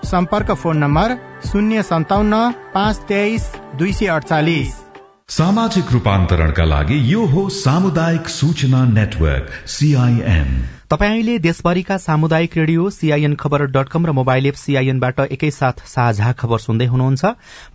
सम्पर्क 0.07 0.51
फोन 0.63 0.77
नम्बर 0.79 1.17
शून्य 1.47 1.83
सन्ताउन्न 1.83 2.41
पाँच 2.75 2.97
तेइस 3.09 3.47
दुई 3.79 3.93
सय 3.93 4.07
अडचालिस 4.17 4.75
सामाजिक 5.37 5.93
रूपान्तरणका 5.93 6.65
लागि 6.65 6.99
यो 7.13 7.25
हो 7.33 7.49
सामुदायिक 7.57 8.29
सूचना 8.31 8.85
नेटवर्क 8.91 9.51
सीआईएन 9.69 10.51
तपाईँ 10.91 11.11
अहिले 11.11 11.39
देशभरिका 11.39 11.97
सामुदायिक 11.97 12.57
radio 12.57 12.89
CIN 12.91 13.35
Khabar 13.35 13.63
dot 13.71 13.89
com 13.89 14.07
र 14.07 14.11
मोबाइल 14.11 14.47
एप 14.47 14.55
सीआईएनबाट 14.55 15.21
एकैसाथ 15.21 15.87
साझा 15.87 16.33
खबर 16.33 16.59
सुन्दै 16.59 16.87
हुनुहुन्छ। 16.87 17.25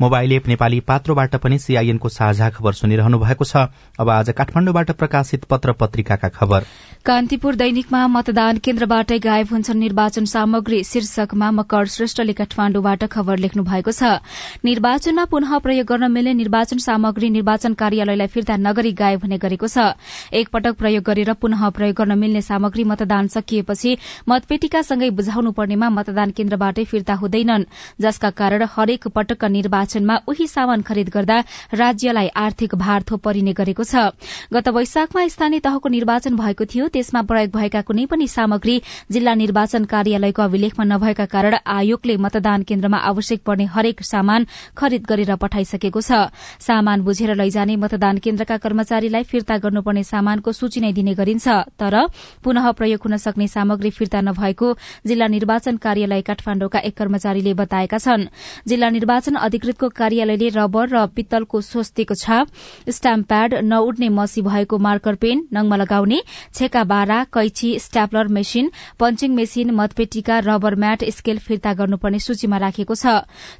मोबाइल 0.01 0.31
एप 0.33 0.47
नेपाली 0.47 0.79
पात्रोबाट 0.83 1.35
पनि 1.35 1.59
सीआईएनको 1.59 2.09
साझा 2.09 2.49
खबर 2.49 2.73
सुनिरहनु 2.73 3.19
भएको 3.19 3.45
छ। 3.45 3.71
अब 3.99 4.09
आज 4.09 4.29
काठमाडौँबाट 4.35 4.91
प्रकाशित 4.91 5.43
पत्र 5.47 5.71
पत्रिकाका 5.71 6.27
खबर। 6.27 6.63
कान्तिपुर 7.05 7.55
दैनिकमा 7.55 7.99
मतदान 8.09 8.57
केन्द्रबाटै 8.65 9.17
गायब 9.21 9.47
हुन्छन् 9.53 9.77
निर्वाचन 9.77 10.25
सामग्री। 10.25 10.81
शीर्षकमा 10.83 11.49
मकर 11.53 11.85
श्रेष्ठले 11.85 12.33
काठमाण्डुबाट 12.33 13.03
खबर 13.05 13.37
लेख्नु 13.37 13.63
भएको 13.63 13.91
छ। 13.93 14.25
निर्वाचनमा 14.65 15.25
पुनः 15.29 15.51
प्रयोग 15.61 15.85
गर्न 15.85 16.09
मिल्ने 16.09 16.33
निर्वाचन 16.33 16.77
सामग्री 16.81 17.29
निर्वाचन 17.29 17.73
कार्यालयलाई 17.77 18.27
फिर्ता 18.27 18.55
नगरी 18.57 18.91
गायब 18.97 19.21
हुने 19.21 19.37
गरेको 19.37 19.67
छ। 19.69 19.93
एकपटक 20.33 20.73
प्रयोग 20.81 21.03
गरेर 21.05 21.33
पुनः 21.37 21.69
प्रयोग 21.69 21.93
गर्न 21.93 22.17
मिल्ने 22.17 22.41
सामग्री 22.41 22.83
मतदान 22.89 23.27
सकिएपछि 23.37 23.97
मतपेटिका 24.25 24.81
सँगै 24.81 25.09
बुझाउनु 25.13 25.51
पर्नेमा 25.53 25.89
मतदान 25.91 26.33
केन्द्रबाटै 26.33 26.83
फिर्ता 26.89 27.13
हुँदैनन्। 27.21 27.69
जसका 28.01 28.29
कारण 28.33 28.65
हरेक 28.65 29.07
पटकका 29.13 29.47
निर्वाचनमा 29.53 30.15
उही 30.25 30.47
सामान 30.47 30.81
खरिद 30.81 31.13
गर्दा 31.13 31.37
राज्यलाई 31.69 32.33
आर्थिक 32.33 32.75
भार 32.75 33.05
थोपरिने 33.05 33.53
गरेको 33.53 33.83
छ। 33.85 34.09
गत 34.49 34.73
वैशाखमा 34.73 35.27
स्थानीय 35.29 35.61
तहको 35.61 35.89
निर्वाचन 35.93 36.41
भएको 36.41 36.65
थियो 36.65 36.93
त्यसमा 36.95 37.21
प्रयोग 37.27 37.51
भएका 37.51 37.81
कुनै 37.83 38.05
पनि 38.07 38.27
सामग्री 38.27 38.75
जिल्ला 39.11 39.33
निर्वाचन 39.35 39.83
कार्यालयको 39.85 40.41
अभिलेखमा 40.41 40.83
नभएका 40.85 41.25
कारण 41.27 41.55
आयोगले 41.67 42.15
मतदान 42.17 42.63
केन्द्रमा 42.63 42.97
आवश्यक 43.11 43.43
पर्ने 43.43 43.65
हरेक 43.67 44.01
सामान 44.05 44.45
खरिद 44.77 45.03
गरेर 45.03 45.35
पठाइसकेको 45.35 46.01
छ। 46.01 46.31
सामान 46.59 47.01
बुझेर 47.03 47.35
लैजाने 47.35 47.75
मतदान 47.75 48.17
केन्द्रका 48.23 48.57
कर्मचारीलाई 48.63 49.23
फिर्ता 49.23 49.57
गर्नुपर्ने 49.59 50.03
सामानको 50.05 50.51
सूची 50.51 50.79
नै 50.79 50.91
दिने 50.93 51.13
गरिन्छ। 51.19 51.47
तर 51.75 51.95
पुनः 52.39 52.71
प्रयोग 52.71 53.01
हुन 53.03 53.17
सक्ने 53.17 53.47
सामग्री 53.49 53.89
फिर्ता 53.91 54.21
नभएको 54.21 54.67
जिल्ला 55.05 55.27
निर्वाचन 55.27 55.75
कार्यालय 55.83 56.21
काठमाण्डुका 56.21 56.79
एक 56.79 56.95
कर्मचारीले 56.95 57.53
बताएका 57.53 57.97
छन्। 57.97 58.27
जिल्ला 58.63 58.89
निर्वाचन 58.89 59.35
अधिकृतको 59.35 59.89
कार्यालयले 59.91 60.49
रबर 60.55 60.85
र 60.87 61.05
पित्तलको 61.11 61.61
स्वस्तिको 61.61 62.15
छाप 62.15 62.47
स्ट्याम्प 62.89 63.27
प्याड 63.27 63.53
नउड्ने 63.65 64.09
मसी 64.09 64.41
भएको 64.41 64.77
मार्कर 64.77 65.15
पेन 65.17 65.47
नङमा 65.51 65.75
लगाउने 65.75 66.21
छेका 66.53 66.83
बारा 66.85 67.23
कैची 67.33 67.69
स्ट्यापलर 67.79 68.27
मेसिन 68.29 68.71
पञ्चिङ 68.99 69.35
मेसिन 69.35 69.71
मतपेटिका 69.71 70.39
रबर 70.45 70.75
म्याट 70.75 71.03
स्केल 71.11 71.39
फिर्ता 71.39 71.73
गर्नुपर्ने 71.73 72.19
सूचीमा 72.19 72.57
राखेको 72.57 72.95
छ। 72.95 73.05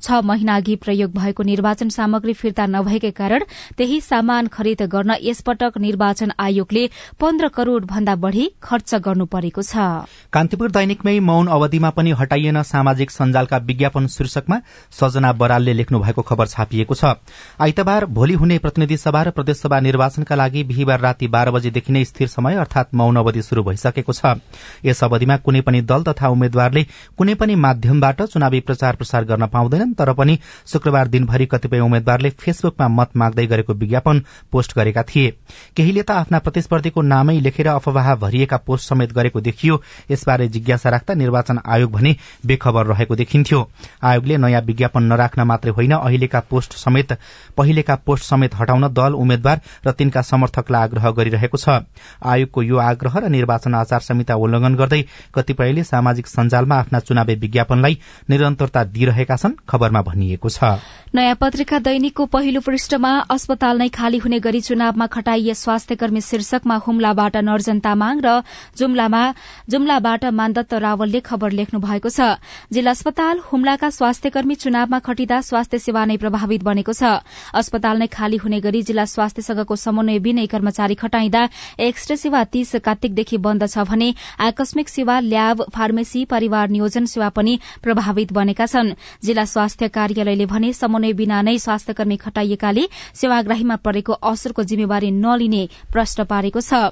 छ 0.02 0.22
महिना 0.24 0.56
अघि 0.56 0.76
प्रयोग 0.78 1.12
भएको 1.14 1.44
निर्वाचन 1.46 1.90
सामग्री 1.90 2.34
फिर्ता 2.36 2.66
नभएकै 2.68 3.12
कारण 3.14 3.44
त्यही 3.78 4.00
सामान 4.02 4.48
खरिद 4.48 4.82
गर्न 4.90 5.16
यसपटक 5.22 5.78
निर्वाचन 5.78 6.32
आयोगले 6.40 6.88
पन्ध्र 7.20 7.48
करोड़ 7.52 7.84
भन्दा 7.86 8.16
बढ़ी 8.18 8.50
खर्च 8.62 8.96
गर्नु 9.06 9.26
परेको 9.28 9.62
छ। 9.64 10.08
कान्तिपुर 10.34 10.72
दैनिकमै 10.72 11.20
मौन 11.22 11.48
अवधिमा 11.50 11.90
पनि 11.92 12.12
हटाइएन 12.20 12.62
सामाजिक 12.66 13.12
सञ्जालका 13.12 13.58
विज्ञापन 13.66 14.08
शीर्षकमा 14.08 14.58
सजना 14.92 15.32
बरालले 15.34 15.74
लेख्नु 15.74 16.00
भएको 16.00 16.22
खबर 16.24 16.48
छापिएको 16.48 16.96
छ। 16.96 17.16
आइतबार 17.62 18.06
भोलि 18.12 18.34
हुने 18.36 18.58
प्रतिनिधि 18.60 18.98
सभा 18.98 19.22
र 19.24 19.30
प्रदेशसभा 19.32 19.80
निर्वाचनका 19.80 20.36
लागि 20.36 20.64
बिहिबार 20.66 21.00
राति 21.00 21.28
बाह्र 21.28 21.52
बजेदेखि 21.52 21.94
नै 21.94 22.04
स्थिर 22.06 22.28
समय 22.28 22.56
अर्थात 22.58 22.94
मौन 22.96 23.15
अवधि 23.18 23.42
शुरू 23.42 23.64
भइसकेको 23.64 24.14
छ। 24.14 24.40
यस 24.86 25.04
अवधिमा 25.04 25.38
कुनै 25.38 25.62
पनि 25.62 25.82
दल 25.84 26.04
तथा 26.04 26.28
उम्मेद्वारले 26.30 26.84
कुनै 27.18 27.34
पनि 27.36 27.56
माध्यमबाट 27.58 28.22
चुनावी 28.24 28.60
प्रचार 28.62 28.96
प्रसार 28.96 29.24
गर्न 29.26 29.46
पाउँदैनन् 29.48 29.94
तर 29.94 30.14
पनि 30.14 30.38
शुक्रबार 30.68 31.08
दिनभरि 31.08 31.46
कतिपय 31.46 31.80
उम्मेद्वारले 31.80 32.30
फेसबुकमा 32.36 32.88
मत 32.88 33.10
माग्दै 33.16 33.46
गरेको 33.48 33.74
विज्ञापन 33.76 34.22
पोस्ट 34.52 34.76
गरेका 34.76 35.04
थिए। 35.06 35.30
केहीले 35.76 36.04
त 36.04 36.12
आफ्ना 36.12 36.40
प्रतिस्पर्धीको 36.40 37.02
नामै 37.04 37.40
लेखेर 37.40 37.68
अफवाह 37.70 38.14
भरिएका 38.16 38.58
पोस्ट 38.58 38.90
समेत 38.90 39.14
गरेको 39.14 39.42
देखियो। 39.42 39.82
यसबारे 40.12 40.48
जिज्ञासा 40.48 40.90
राख्दा 40.90 41.14
निर्वाचन 41.14 41.60
आयोग 41.66 41.92
भने 41.92 42.16
बेखबर 42.46 42.86
रहेको 42.86 43.16
देखिन्थ्यो। 43.16 43.60
आयोगले 44.04 44.38
नयाँ 44.38 44.62
विज्ञापन 44.62 45.04
नराख्न 45.04 45.42
मात्रै 45.44 45.72
होइन 45.72 45.92
अहिलेका 45.96 46.40
पोस्ट 46.50 46.74
समेत 46.76 47.14
पहिलेका 47.58 47.96
पोस्ट 48.06 48.24
समेत 48.26 48.56
हटाउन 48.56 48.88
दल 48.94 49.14
उम्मेद्वार 49.16 49.62
र 49.88 49.92
तिनका 49.92 50.22
समर्थकलाई 50.22 50.84
आग्रह 50.84 51.10
गरिरहेको 51.12 51.58
छ। 51.58 51.84
आयोगको 52.24 52.62
यो 52.64 52.78
आग्रह 52.96 53.20
र 53.20 53.30
निर्वाचन 53.30 53.76
आचार 53.76 54.02
संहिता 54.02 54.36
उल्लंघन 54.40 54.76
गर्दै 54.76 55.02
कतिपयले 55.36 55.84
सामाजिक 55.86 56.28
सञ्जालमा 56.28 56.76
आफ्ना 56.80 57.00
चुनावी 57.02 57.36
विज्ञापनलाई 57.36 58.00
निरन्तरता 58.30 58.84
दिइरहेका 58.96 59.36
छन् 59.36 59.60
खबरमा 59.68 60.02
भनिएको 60.02 60.50
छ। 60.50 60.80
नयाँ 61.12 61.36
पत्रिका 61.36 61.80
दैनिकको 61.80 62.26
पहिलो 62.26 62.60
पृष्ठमा 62.62 63.12
अस्पताल 63.30 63.76
नै 63.78 63.90
खाली 63.90 64.18
हुने 64.18 64.40
गरी 64.40 64.62
चुनावमा 64.62 65.06
खटाइए 65.08 65.54
स्वास्थ्य 65.56 65.96
कर्मी 65.96 66.22
शीर्षकमा 66.22 66.76
हुम्लाबाट 66.86 67.36
नर्जन 67.44 67.80
तामाङ 67.80 68.16
र 68.24 68.44
जुम्लाबाट 68.76 70.26
मानदत्त 70.32 70.74
रावलले 70.76 71.20
खबर 71.22 71.52
लेख्नु 71.52 71.80
भएको 71.80 72.10
छ। 72.10 72.40
जिल्ला 72.72 72.92
अस्पताल 72.92 73.40
हुम्लाका 73.48 73.90
स्वास्थ्य 73.90 74.30
कर्मी 74.30 74.56
चुनावमा 74.56 75.00
खटिँदा 75.00 75.42
स्वास्थ्य 75.42 75.80
सेवा 75.80 76.04
नै 76.06 76.18
प्रभावित 76.18 76.64
बनेको 76.64 76.94
छ। 76.94 77.24
अस्पताल 77.54 77.96
नै 78.00 78.08
खाली 78.08 78.38
हुने 78.38 78.60
गरी 78.62 78.82
जिल्ला 78.84 79.06
स्वास्थ्य 79.06 79.42
समन्वय 79.76 80.20
बिनै 80.20 80.46
कर्मचारी 80.48 80.96
खटाइँदा 80.96 81.42
एक्सरे 81.80 82.16
सेवा 82.18 82.44
तीस 82.46 82.76
कार्तिकदेखि 82.86 83.38
बन्द 83.40 83.68
छ 83.68 83.86
भने 83.86 84.14
आकस्मिक 84.42 84.90
सेवा 84.90 85.20
ल्याब 85.22 85.64
फार्मेसी 85.76 86.24
परिवार 86.26 86.70
नियोजन 86.70 87.06
सेवा 87.06 87.30
पनि 87.30 87.60
प्रभावित 87.84 88.34
बनेका 88.34 88.66
छन्। 88.66 88.94
जिल्ला 89.24 89.46
स्वास्थ्य 89.46 89.88
कार्यालयले 89.90 90.46
भने 90.46 90.72
समन्वय 90.76 91.14
बिना 91.14 91.42
नै 91.42 91.58
स्वास्थ्य 91.58 91.94
कर्मी 91.94 92.18
खटाइएकाले 92.18 92.84
सेवाग्राहीमा 93.16 93.76
परेको 93.86 94.14
असरको 94.14 94.64
जिम्मेवारी 94.66 95.12
नलिने 95.14 95.64
प्रश्न 95.92 96.24
पारेको 96.26 96.62
छ। 96.62 96.92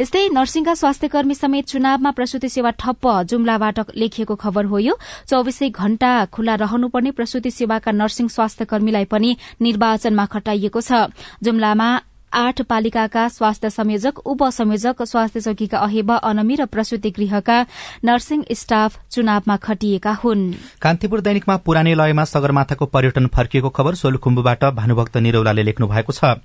यस्तै 0.00 0.28
नर्सिङका 0.32 0.74
स्वास्थ्य 0.74 1.08
कर्मी 1.08 1.34
समेत 1.34 1.66
चुनावमा 1.66 2.10
प्रसूति 2.10 2.48
सेवा 2.48 2.70
ठप्प 2.74 3.04
जुम्लाबाट 3.28 3.78
लेखिएको 3.96 4.34
खबर 4.34 4.64
हो 4.64 4.78
यो। 4.78 4.94
चौविसै 5.26 5.68
घण्टा 5.70 6.12
खुल्ला 6.32 6.54
रहनुपर्ने 6.54 7.10
प्रसूति 7.10 7.50
सेवाका 7.50 7.92
नर्सिङ 7.92 8.28
स्वास्थ्य 8.28 8.64
कर्मीलाई 8.64 9.04
पनि 9.04 9.36
निर्वाचनमा 9.60 10.24
खटाइएको 10.26 10.80
छ। 10.80 11.12
जुम्लामा 11.42 11.88
आठ 12.34 12.60
पालिकाका 12.62 13.26
स्वास्थ्य 13.28 13.70
संयोजक 13.70 14.18
उपसंयोजक 14.26 15.02
स्वास्थ्य 15.02 15.40
चौकीका 15.40 15.78
अहेबा 15.78 16.16
अनमी 16.24 16.54
र 16.54 16.66
प्रसूति 16.66 17.10
गृहका 17.10 17.58
नर्सिङ 18.04 18.42
स्टाफ 18.52 18.98
चुनावमा 19.10 19.56
खटिएका 19.56 20.12
हुन्। 20.14 20.42
कान्तिपुर 20.82 21.20
दैनिकमा 21.20 21.56
पुरानै 21.56 21.94
लयमा 21.94 22.24
सगरमाथाको 22.24 22.86
पर्यटन 22.86 23.26
फर्किएको 23.26 23.70
खबर 23.70 23.94
सोलुखुम्बुबाट 23.94 24.64
भानुभक्त 24.74 25.16
निरौलाले 25.16 25.62
लेख्नु 25.62 25.86
भएको 25.86 26.12
छ। 26.12 26.42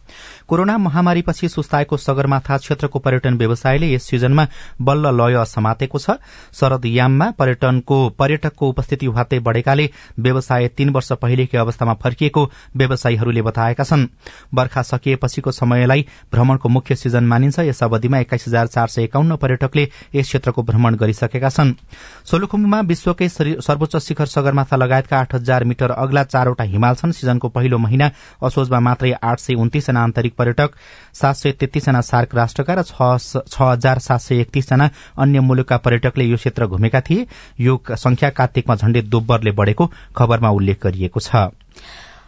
कोरोना 0.47 0.77
महामारीपछि 0.77 1.49
सुस्ताएको 1.49 1.97
सगरमाथा 1.97 2.57
क्षेत्रको 2.59 2.99
पर्यटन 2.99 3.37
व्यवसायले 3.37 3.93
यस 3.93 4.03
सिजनमा 4.05 4.47
बल्ल 4.81 5.15
लय 5.15 5.45
समातेको 5.47 5.97
छ। 5.99 6.21
शरद 6.53 6.85
याममा 6.85 7.31
पर्यटनको 7.33 7.97
पर्यटकको 8.13 8.69
उपस्थिति 8.69 9.05
हुवात्तै 9.05 9.39
बढ़ेकाले 9.39 9.89
व्यवसाय 10.19 10.67
तीन 10.77 10.89
वर्ष 10.89 11.11
पहिलेकै 11.17 11.57
अवस्थामा 11.57 11.93
फर्किएको 11.97 12.45
व्यवसायीहरूले 12.77 13.41
बताएका 13.41 13.83
छन्। 13.83 14.07
वर्खा 14.53 14.81
सकिएपछिको 14.83 15.51
समय 15.51 15.78
समयलाई 15.79 16.05
भ्रमणको 16.31 16.69
मुख्य 16.69 16.95
सिजन 16.95 17.23
मानिन्छ। 17.23 17.59
यस 17.61 17.83
अवधिमा 17.83 18.17
एक्काइस 18.19 18.47
हजार 18.47 18.67
चार 18.67 18.87
सय 18.89 19.03
एकाउन्न 19.03 19.35
पर्यटकले 19.35 19.87
यस 20.15 20.27
क्षेत्रको 20.27 20.63
भ्रमण 20.63 20.95
गरिसकेका 20.95 21.49
छन्। 21.49 21.73
सोलुखुम्बुमा 22.27 22.79
विश्वकै 22.81 23.27
सर्वोच्च 23.29 23.95
शिखर 23.97 24.25
सगरमाथा 24.27 24.75
लगायतका 24.75 25.19
आठ 25.19 25.35
हजार 25.35 25.63
मिटर 25.63 25.91
अग्ला 25.93 26.23
चारवटा 26.25 26.63
हिमाल 26.65 26.95
छन्। 26.95 27.11
सिजनको 27.11 27.49
पहिलो 27.49 27.77
महिना 27.79 28.11
असोजमा 28.43 28.79
मात्रै 28.79 29.11
आठ 29.13 29.39
सय 29.39 29.53
उन्तिसजना 29.55 30.03
आन्तरिक 30.03 30.35
पर्यटक 30.35 30.75
सात 31.13 31.35
सय 31.35 31.51
तेत्तीसजना 31.59 32.01
सार्क 32.03 32.35
राष्ट्रका 32.35 32.73
र 32.73 32.83
छ 32.83 33.61
हजार 33.61 33.99
सात 33.99 34.21
सय 34.21 34.41
एकतीसजना 34.41 34.89
अन्य 35.17 35.39
मुलुकका 35.39 35.77
पर्यटकले 35.79 36.25
यो 36.25 36.37
क्षेत्र 36.37 36.67
घुमेका 36.67 37.01
थिए। 37.01 37.25
यो 37.59 37.79
संख्या 37.95 38.29
कार्तिकमा 38.35 38.75
झण्डै 38.75 39.01
दोब्बरले 39.07 39.51
बढ़ेको 39.53 39.91
खबरमा 40.15 40.49
उल्लेख 40.51 40.83
गरिएको 40.83 41.19
छ। 41.19 41.47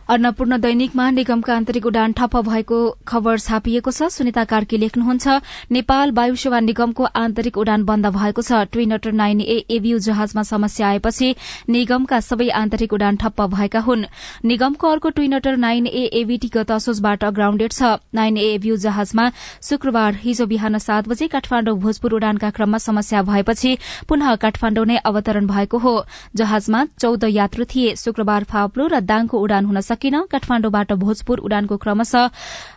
अन्नपूर्ण 0.10 0.58
दैनिकमा 0.58 1.10
निगमका 1.12 1.56
आन्तरिक 1.56 1.86
उडान 1.86 2.14
ठप्प 2.14 2.38
भएको 2.44 2.78
खबर 3.08 3.38
छापिएको 3.40 3.92
छ। 3.92 4.10
सुनिता 4.12 4.44
कार्की 4.44 4.78
लेख्नुहुन्छ 4.78 5.28
नेपाल 5.72 6.12
वायु 6.12 6.36
सेवा 6.36 6.60
निगमको 6.62 7.04
आन्तरिक 7.16 7.58
उडान 7.58 7.84
बन्द 7.86 8.08
भएको 8.12 8.42
छ। 8.42 8.52
ट्विनटर 8.72 9.12
नाइन 9.14 9.42
ए 9.42 9.58
एभ्यू 9.72 10.00
जहाजमा 10.02 10.44
समस्या 10.44 10.88
आएपछि 10.88 11.36
निगमका 11.70 12.20
सबै 12.22 12.50
आन्तरिक 12.52 12.94
उडान 12.94 13.16
ठप्प 13.18 13.42
भएका 13.54 13.80
हुन्। 13.82 14.06
निगमको 14.46 14.88
अर्को 14.90 15.10
ट्विनटर 15.12 15.58
नाइन 15.58 15.88
ए 15.88 16.04
एभीटी 16.22 16.50
गत 16.54 16.72
असोजबाट 16.72 17.24
ग्राउण्डेड 17.32 17.72
छ। 17.72 17.96
नाइन 18.14 18.38
ए 18.38 18.48
एभ्यू 18.54 18.76
जहाजमा 18.78 19.30
शुक्रबार 19.62 20.20
हिजो 20.22 20.46
बिहान 20.46 20.78
सात 20.80 21.08
बजे 21.08 21.28
काठमाण्डु 21.30 21.76
भोजपुर 21.78 22.14
उडानका 22.14 22.50
क्रममा 22.52 22.78
समस्या 22.80 23.22
भएपछि 23.24 23.78
पुनः 24.10 24.36
काठमाण्डु 24.38 24.84
नै 24.84 24.98
अवतरण 25.06 25.48
भएको 25.48 25.78
हो। 25.78 25.96
जहाजमा 26.36 26.86
चौध 27.00 27.24
यात्रु 27.32 27.66
थिए। 27.66 27.96
शुक्रबार 27.98 28.44
फाप्लो 28.44 28.88
र 28.88 29.00
दाङको 29.02 29.38
उडान 29.40 29.66
हुन 29.66 29.82
सकिन 29.92 30.22
काठमाण्डुबाट 30.32 30.94
भोजपुर 30.98 31.40
उडानको 31.42 31.78
क्रमशः 31.78 32.30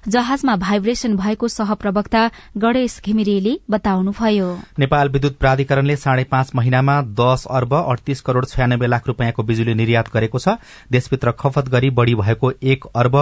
जहाजमा 0.09 0.57
भाइब्रेशन 0.59 1.17
भएको 1.17 1.49
सहप्रवक्ता 1.51 2.23
गणेश 2.59 3.01
घिमिरेले 3.05 3.57
बताउनुभयो। 3.71 4.49
नेपाल 4.79 5.09
विद्युत 5.09 5.37
प्राधिकरणले 5.39 5.97
साढे 5.99 6.25
पाँच 6.31 6.51
महिनामा 6.55 7.01
दस 7.17 7.47
अर्ब 7.51 7.75
अडतीस 7.77 8.21
करोड़ 8.21 8.45
छयानब्बे 8.47 8.87
लाख 8.87 9.07
रूपियाँको 9.07 9.43
बिजुली 9.45 9.75
निर्यात 9.75 10.13
गरेको 10.15 10.39
छ। 10.39 10.57
देशभित्र 10.91 11.31
खपत 11.39 11.69
गरी 11.69 11.91
बढ़ी 11.93 12.15
भएको 12.15 12.51
एक 12.65 12.87
अर्ब 12.95 13.17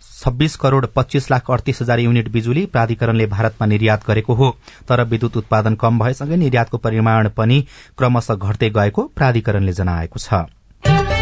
छब्बीस 0.00 0.54
करोड़ 0.56 0.86
पच्चीस 0.96 1.30
लाख 1.30 1.50
अडतीस 1.50 1.80
हजार 1.82 1.98
युनिट 2.00 2.28
बिजुली 2.32 2.64
प्राधिकरणले 2.66 3.26
भारतमा 3.28 3.66
निर्यात 3.66 4.06
गरेको 4.06 4.34
हो। 4.34 4.50
तर 4.88 5.04
विद्युत 5.04 5.36
उत्पादन 5.36 5.74
कम 5.74 5.98
भएसँगै 5.98 6.36
निर्यातको 6.36 6.78
परिमाण 6.78 7.28
पनि 7.36 7.60
क्रमशः 7.98 8.34
घट्दै 8.36 8.70
गएको 8.70 9.02
प्राधिकरणले 9.16 9.72
जनाएको 9.72 10.18
छ। 10.18 11.17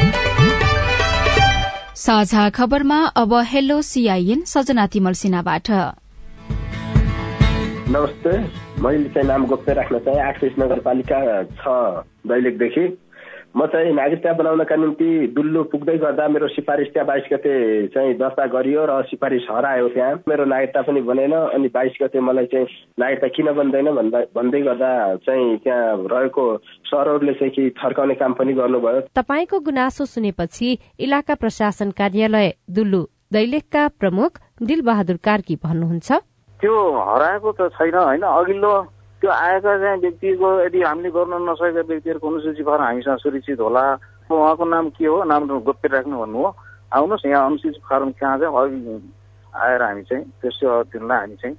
साझा 2.07 2.49
खबरमा 2.49 2.97
अब 3.17 3.33
हेलो 3.45 3.83
सीआईएन 3.83 4.41
सजना 4.47 4.87
तिमल 4.87 5.13
सिन्हाबाट। 5.13 5.71
नमस्ते 7.91 8.35
मैले 8.83 9.09
चाहिँ 9.09 9.29
नाम 9.29 9.47
गोप्य 9.47 9.73
राख्न 9.73 9.99
चाहे। 9.99 10.21
आठ 10.21 10.45
नगरपालिका 10.45 11.19
छ 11.43 11.75
दैलेखदेखि। 12.27 12.87
म 13.57 13.67
चाहिँ 13.73 13.93
नागरिकता 13.95 14.33
बनाउनका 14.37 14.77
निम्ति 14.77 15.33
दुल्लु 15.33 15.63
पुग्दै 15.73 15.97
गर्दा 15.99 16.27
मेरो 16.29 16.49
सिफारिस 16.49 16.89
त्यहाँ 16.93 17.07
बाइस 17.07 17.25
गते 17.33 17.53
चाहिँ 17.89 18.15
दर्ता 18.15 18.45
गरियो 18.53 18.85
र 18.85 19.03
सिफारिस 19.09 19.47
हरायो 19.51 19.89
त्यहाँ। 19.97 20.15
मेरो 20.29 20.45
नागरिकता 20.45 20.83
पनि 20.85 21.01
बनेन 21.01 21.33
अनि 21.33 21.69
बाइस 21.73 21.97
गते 22.03 22.21
मलाई 22.21 22.47
चाहिँ 22.53 22.67
नागरिकता 23.01 23.29
किन 23.33 23.49
बन्दैन 23.57 23.89
भन्दा 23.97 24.21
भन्दै 24.37 24.61
गर्दा 24.61 24.91
चाहिँ 25.25 25.57
त्यहाँ 25.65 25.97
रहेको 26.05 26.45
सरहरूले 26.85 27.33
चाहिँ 27.33 27.53
कि 27.57 27.71
थर्काउने 27.81 28.15
काम 28.21 28.33
पनि 28.37 28.53
गर्नुभयो। 28.61 29.01
तपाईँको 29.17 29.61
गुनासो 29.61 30.05
सुनेपछि 30.05 30.69
इलाका 31.01 31.35
प्रशासन 31.41 31.91
कार्यालय 31.97 32.53
दुल्लु 32.77 33.03
दैलेखका 33.33 33.89
प्रमुख 34.01 34.33
दिलबहादुर 34.63 35.17
कार्की 35.25 35.57
भन्नुहुन्छ। 35.65 36.13
त्यो 36.61 36.75
हराएको 37.09 37.53
त 37.53 37.73
छैन 37.73 37.97
होइन? 37.97 38.23
अघिल्लो 38.23 38.73
त्यो 39.21 39.31
आएका 39.31 39.73
चाहिँ 39.79 40.01
व्यक्तिको 40.01 40.49
यदि 40.61 40.83
हामीले 40.83 41.11
गर्न 41.11 41.35
नसकेका 41.49 41.83
व्यक्तिहरूको 41.89 42.29
अनुसूची 42.29 42.63
फारम 42.63 42.83
हामीसँग 42.85 43.19
सुरक्षित 43.19 43.61
होला। 43.61 43.85
उहाँको 44.31 44.65
नाम 44.65 44.89
के 44.91 45.07
हो? 45.07 45.25
नाम 45.25 45.43
गोप्य 45.47 45.89
राख्नु 45.89 46.19
भन्नु 46.21 46.39
हो। 46.39 46.49
आउनुहोस् 46.93 47.27
यहाँ 47.27 47.47
अनुसूची 47.47 47.81
फारम 47.89 48.11
कहाँ 48.21 48.39
चाहिँ 48.39 48.53
अघि 48.53 49.13
आएर 49.55 49.83
हामी 49.83 50.03
चाहिँ 50.03 50.25
त्यो 50.41 50.51
सेवा 50.51 50.83
दिनलाई 50.93 51.19
हामी 51.19 51.37
चाहिँ 51.41 51.57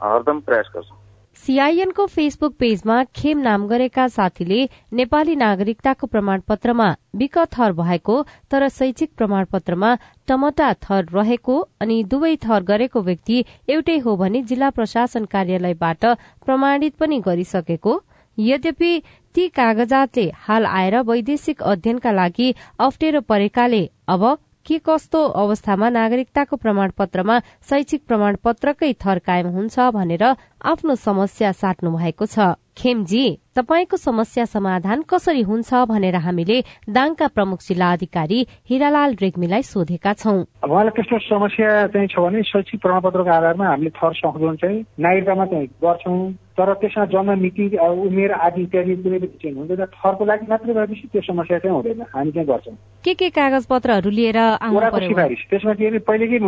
हरदम 0.00 0.40
प्रयास 0.40 0.68
गर्छौँ। 0.74 0.97
सीआईएनको 1.38 2.04
फेसबुक 2.06 2.54
पेजमा 2.58 3.02
खेम 3.16 3.38
नाम 3.38 3.66
गरेका 3.68 4.06
साथीले 4.08 4.58
नेपाली 4.92 5.34
नागरिकताको 5.36 6.06
प्रमाणपत्रमा 6.06 6.88
विक 7.16 7.38
थर 7.52 7.72
भएको 7.72 8.16
तर 8.50 8.68
शैक्षिक 8.68 9.10
प्रमाणपत्रमा 9.16 9.94
टमटा 10.28 10.72
थर 10.84 11.04
रहेको 11.12 11.56
अनि 11.80 12.02
दुवै 12.10 12.34
थर 12.44 12.62
गरेको 12.70 13.02
व्यक्ति 13.02 13.44
एउटै 13.68 13.96
हो 13.98 14.16
भने 14.16 14.42
जिल्ला 14.50 14.70
प्रशासन 14.70 15.24
कार्यालयबाट 15.34 16.04
प्रमाणित 16.44 16.96
पनि 16.96 17.20
गरिसकेको। 17.26 17.94
यद्यपि 18.38 18.92
ती 19.34 19.48
कागजातले 19.54 20.26
हाल 20.42 20.66
आएर 20.72 21.00
वैदेशिक 21.06 21.62
अध्ययनका 21.72 22.12
लागि 22.12 22.54
अप्ठ्यारो 22.80 23.20
परेकाले 23.28 23.82
अब 24.08 24.26
के 24.68 24.78
कस्तो 24.86 25.20
अवस्थामा 25.42 25.88
नागरिकताको 25.96 26.56
प्रमाणपत्रमा 26.64 27.36
शैक्षिक 27.68 28.02
प्रमाणपत्रकै 28.08 28.92
थर 29.02 29.18
कायम 29.28 29.46
हुन्छ 29.56 29.90
भनेर 29.96 30.24
आफ्नो 30.72 30.94
समस्या 31.08 31.52
साट्नु 31.60 31.96
भएको 31.96 32.26
छ। 32.26 32.52
खेमजी 32.78 33.26
तपाईँको 33.56 33.96
समस्या 33.96 34.44
समाधान 34.46 35.02
कसरी 35.10 35.42
हुन्छ 35.42 35.74
भनेर 35.90 36.16
हामीले 36.16 36.58
दाङका 36.88 37.26
प्रमुख 37.34 37.58
जिल्ला 37.60 37.90
अधिकारी 37.92 38.38
हिरालाल 38.70 39.14
रेग्मीलाई 39.22 39.62
सोधेका 39.62 40.12
छौं। 40.14 40.38
उहाँलाई 40.62 40.94
त्यस्तो 40.96 41.18
समस्या 41.26 41.70
चाहिँ 41.90 42.08
छ 42.08 42.18
भने 42.22 42.42
शैक्षिक 42.46 42.80
प्रमाणपत्रको 42.80 43.30
आधारमा 43.30 43.66
हामीले 43.66 43.90
थर 43.98 44.12
संशोधन 44.14 44.56
चाहिँ 44.62 44.84
नागरिकतामा 44.98 45.46
चाहिँ 45.46 45.66
गर्छौँ। 45.82 46.32
तर 46.58 46.72
त्यसमा 46.74 47.04
जन्म 47.14 47.38
मिति 47.38 47.64
उमेर 47.78 48.32
आदि 48.32 48.62
इत्यादि 48.62 48.94
कुनै 49.02 49.18
पनि 49.18 49.38
चेन्ज 49.42 49.58
हुँदैन। 49.58 49.84
थरको 49.94 50.24
लागि 50.24 50.46
मात्रै 50.50 50.74
भएपछि 50.74 51.06
त्यो 51.12 51.22
समस्या 51.22 51.58
चाहिँ 51.58 51.74
हुँदैन। 51.74 52.02
हामी 52.14 52.30
चाहिँ 52.30 52.48
गर्छौँ। 52.48 52.74
के 53.04 53.14
के 53.14 53.28
कागज 53.30 53.66
पत्रहरू 53.66 54.10
लिएर 54.10 54.38
ओडाको 54.70 54.98
सिफारिस। 55.06 55.40
त्यसमा 55.50 55.74
के 55.74 55.98
पहिलेकै 55.98 56.38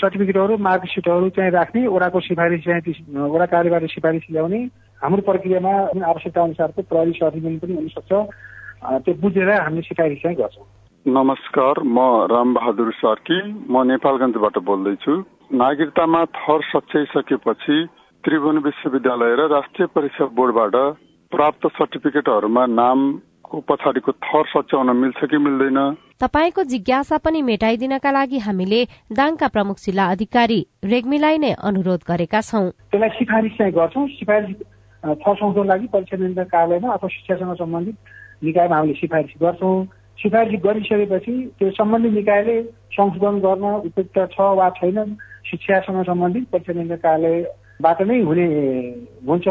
सर्टिफिकेटहरू 0.00 0.56
मार्कसिटहरू 0.68 1.28
चाहिँ 1.36 1.50
राख्ने 1.50 1.86
ओडाको 1.86 2.20
सिफारिस 2.20 2.60
चाहिँ 2.64 3.24
ओडा 3.28 3.46
कार्यबाट 3.52 3.84
सिफारिस 3.96 4.24
ल्याउने 4.32 4.60
हाम्रो 5.02 5.22
प्रक्रियामा 5.24 5.72
आवश्यकता 6.04 6.42
अनुसारको 6.42 6.82
प्रहरी 6.84 7.12
सहजीवन 7.16 7.56
पनि 7.58 7.74
हुनसक्छ। 7.74 8.12
त्यो 9.00 9.12
बुझेर 9.16 9.50
हामीले 9.50 9.82
सिफारिस 9.82 10.18
चाहिँ 10.22 10.36
गर्छौँ। 10.36 10.66
नमस्कार 11.06 11.74
म 11.80 11.98
रामबहादुर 12.28 12.90
सार्की 13.00 13.38
म 13.64 13.82
नेपालगञ्जबाट 13.90 14.56
बोल्दैछु। 14.60 15.12
नागरिकतामा 15.56 16.20
थर 16.36 16.60
सच्याइसकेपछि 16.68 17.76
त्रिभुवन 18.24 18.58
विश्वविद्यालय 18.60 19.32
र 19.40 19.46
राष्ट्रिय 19.48 19.86
परीक्षा 19.96 20.24
बोर्डबाट 20.36 20.76
प्राप्त 21.32 21.66
सर्टिफिकेटहरूमा 21.80 22.64
नामको 22.68 23.60
पछाडिको 23.64 24.12
थर 24.20 24.44
सच्याउन 24.52 24.88
मिल्छ 24.96 25.24
कि 25.24 25.38
मिल्दैन? 25.38 25.78
तपाईँको 26.20 26.62
जिज्ञासा 26.72 27.16
पनि 27.24 27.40
मेटाइदिनका 27.42 28.10
लागि 28.12 28.38
हामीले 28.46 28.80
दाङका 29.16 29.48
प्रमुख 29.48 29.76
जिल्ला 29.80 30.04
अधिकारी 30.12 30.60
रेग्मीलाई 30.84 31.38
नै 31.40 31.52
अनुरोध 31.56 32.04
गरेका 32.04 32.40
छौँ। 32.44 32.68
त्यसलाई 32.92 33.16
सिफारिस 33.16 33.56
चाहिँ 33.56 33.72
गर्छौँ। 33.72 34.06
सिफारिस 34.20 34.56
थर 35.04 35.34
संशोधन 35.34 35.66
लागि 35.68 35.86
परीक्षा 35.92 36.16
नियन्त्रण 36.16 36.44
कार्यालयमा 36.52 36.92
अथवा 36.94 37.08
शिक्षासँग 37.16 37.54
सम्बन्धित 37.62 37.96
निकायमा 38.44 38.76
हामीले 38.76 38.94
सिफारिस 39.00 39.34
गर्छौँ। 39.42 39.84
सिफारिस 40.18 40.60
गरिसकेपछि 40.64 41.34
त्यो 41.58 41.70
सम्बन्धित 41.80 42.12
निकायले 42.12 42.56
संशोधन 42.96 43.38
गर्न 43.40 43.64
उपयुक्त 43.88 44.18
छ 44.36 44.40
वा 44.60 44.68
छैन 44.78 45.16
शिक्षासँग 45.50 46.02
सम्बन्धित 46.04 46.44
परीक्षा 46.52 46.72
नियन्त्रण 46.72 47.00
कार्यालयबाट 47.00 48.02
नै 48.08 48.20
हुने 48.28 48.46
हुन्छ। 49.28 49.46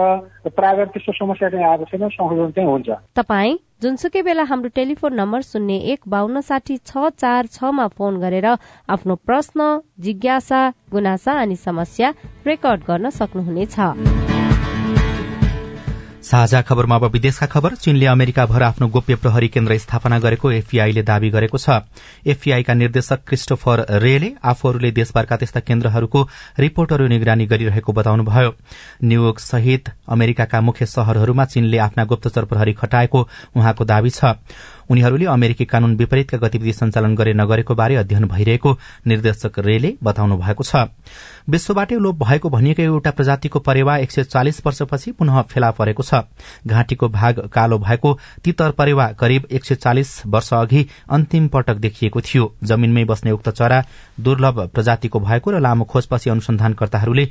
प्रायः 0.53 0.85
त्यस्तो 0.93 1.11
समस्या 1.17 1.49
चाहिँ 1.49 1.65
आएको 1.65 1.85
छैन 1.89 2.07
संशोधन 2.09 2.51
चाहिँ 2.53 2.69
हुन्छ। 2.69 2.89
तपाईँ 3.17 3.57
जुनसुकै 3.81 4.21
बेला 4.21 4.43
हाम्रो 4.43 4.69
टेलिफोन 4.75 5.13
नम्बर 5.17 5.41
शून्य 5.41 5.75
एक 5.93 6.01
बान्न 6.13 6.41
साठी 6.45 6.77
छ 6.85 7.09
चार 7.17 7.45
छमा 7.49 7.87
फोन 7.97 8.19
गरेर 8.21 8.47
आफ्नो 8.93 9.15
प्रश्न 9.25 9.79
जिज्ञासा 10.05 10.61
गुनासा 10.91 11.39
अनि 11.41 11.55
समस्या 11.55 12.13
रेकर्ड 12.45 12.81
गर्न 12.87 13.09
सक्नुहुनेछ। 13.09 14.28
साझा 16.21 16.61
खबरमा 16.61 16.95
अब 16.95 17.05
विदेशका 17.05 17.45
खबर। 17.47 17.75
चीनले 17.75 18.05
अमेरिकाभर 18.05 18.63
आफ्नो 18.63 18.87
गोप्य 18.87 19.15
प्रहरी 19.15 19.47
केन्द्र 19.47 19.77
स्थापना 19.77 20.19
गरेको 20.19 20.51
एफबीआईले 20.51 21.01
दावी 21.01 21.29
गरेको 21.29 21.57
छ। 21.57 21.87
एफबीआईका 22.27 22.73
निर्देशक 22.73 23.23
क्रिस्टोफर 23.27 23.85
रेले 23.97 24.31
आफूहरूले 24.43 24.91
देशभरका 24.91 25.35
त्यस्ता 25.37 25.59
केन्द्रहरूको 25.59 26.27
रिपोर्टहरू 26.59 27.07
निगरानी 27.07 27.45
गरिरहेको 27.45 27.93
बताउनुभयो। 27.93 28.51
न्यूयोर्क 29.03 29.39
सहित 29.39 29.89
अमेरिकाका 30.09 30.61
मुख्य 30.61 30.85
शहरहरूमा 30.85 31.45
चीनले 31.45 31.77
आफ्ना 31.79 32.03
गुप्तचर 32.03 32.45
प्रहरी 32.45 32.73
खटाएको 32.73 33.19
उहाँको 33.55 33.85
दावी 33.85 34.09
छ। 34.09 34.35
उनीहरूले 34.89 35.25
अमेरिकी 35.25 35.65
कानून 35.65 35.95
विपरीतका 35.95 36.37
गतिविधि 36.37 36.73
सञ्चालन 36.73 37.15
गरे 37.15 37.33
नगरेको 37.33 37.75
बारे 37.75 37.95
अध्ययन 37.95 38.25
भइरहेको 38.25 38.77
निर्देशक 39.07 39.59
रेले 39.59 39.93
बताउनु 40.03 40.37
भएको 40.37 40.63
छ। 40.63 40.89
विश्वबाटै 41.49 41.95
लोप 41.95 42.15
भएको 42.23 42.49
भनिएको 42.49 42.81
एउटा 42.81 43.11
प्रजातिको 43.11 43.59
परेवा 43.59 43.97
एक 43.97 44.11
सय 44.11 44.23
चालिस 44.23 44.65
वर्षपछि 44.65 45.11
पुनः 45.11 45.41
फेला 45.43 45.71
परेको 45.71 46.03
छ। 46.03 46.25
घाँटीको 46.67 47.07
भाग 47.09 47.39
कालो 47.53 47.77
भएको 47.79 48.17
तितर 48.43 48.71
परेवा 48.71 49.07
करिब 49.13 49.47
एक 49.51 49.65
सय 49.65 49.75
चालिस 49.75 50.09
वर्ष 50.25 50.53
अघि 50.53 50.85
अन्तिम 51.09 51.47
पटक 51.47 51.77
देखिएको 51.77 52.21
थियो। 52.21 52.53
जमीनमै 52.63 53.05
बस्ने 53.05 53.31
उक्त 53.31 53.49
चरा 53.51 53.83
दुर्लभ 54.19 54.69
प्रजातिको 54.73 55.19
भएको 55.19 55.51
र 55.51 55.59
लामो 55.59 55.85
खोजपछि 55.85 56.29
अनुसन्धानकर्ताहरूले 56.29 57.29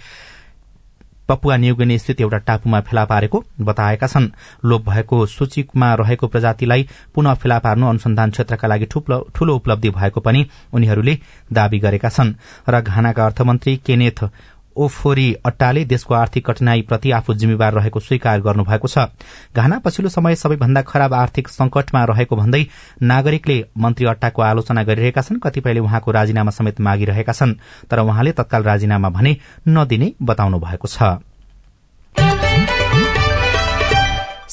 पपुवा 1.29 1.57
न्युगिनी 1.57 1.99
स्थित 1.99 2.21
एउटा 2.21 2.39
टापुमा 2.39 2.81
फेला 2.81 3.05
पारेको 3.05 3.45
बताएका 3.61 4.07
छन्। 4.07 4.29
लोप 4.65 4.89
भएको 4.89 5.25
सूचीमा 5.27 5.95
रहेको 5.95 6.27
प्रजातिलाई 6.27 6.87
पुनः 7.15 7.35
फेला 7.35 7.59
पार्नु 7.59 7.87
अनुसन्धान 7.87 8.31
क्षेत्रका 8.31 8.69
लागि 8.69 8.87
ठूलो 8.87 9.55
उपलब्धि 9.55 9.91
भएको 9.91 10.21
पनि 10.21 10.47
उनीहरूले 10.73 11.19
दावी 11.53 11.79
गरेका 11.79 12.09
छन्। 12.09 12.35
र 12.69 12.81
घानाका 12.81 13.27
अर्थमन्त्री 13.27 13.77
केनेथ 13.77 14.25
ओफोरी 14.79 15.27
अट्टाले 15.47 15.85
देशको 15.85 16.15
आर्थिक 16.15 16.47
कठिनाईप्रति 16.47 17.11
आफू 17.11 17.35
जिम्मेवार 17.35 17.73
रहेको 17.75 18.01
स्वीकार 18.01 18.41
गर्नुभएको 18.41 18.89
छ। 18.89 19.07
घाना 19.55 19.79
पछिल्लो 19.79 20.11
समय 20.11 20.35
सबैभन्दा 20.37 20.83
खराब 20.83 21.15
आर्थिक 21.15 21.49
संकटमा 21.49 22.05
रहेको 22.05 22.37
भन्दै 22.37 22.65
नागरिकले 23.05 23.59
मन्त्री 23.79 24.07
अट्टाको 24.07 24.43
आलोचना 24.43 24.83
गरिरहेका 24.85 25.23
छन् 25.23 25.41
कतिपयले 25.41 25.81
उहाँको 25.81 26.11
राजीनामा 26.11 26.51
समेत 26.51 26.81
मागिरहेका 26.81 27.33
छन् 27.33 27.59
तर 27.91 28.01
उहाँले 28.01 28.33
तत्काल 28.33 28.63
राजीनामा 28.65 29.09
भने 29.11 29.37
नदिने 29.69 30.13
बताउनु 30.23 30.59
भएको 30.59 30.89
छ। 30.89 31.28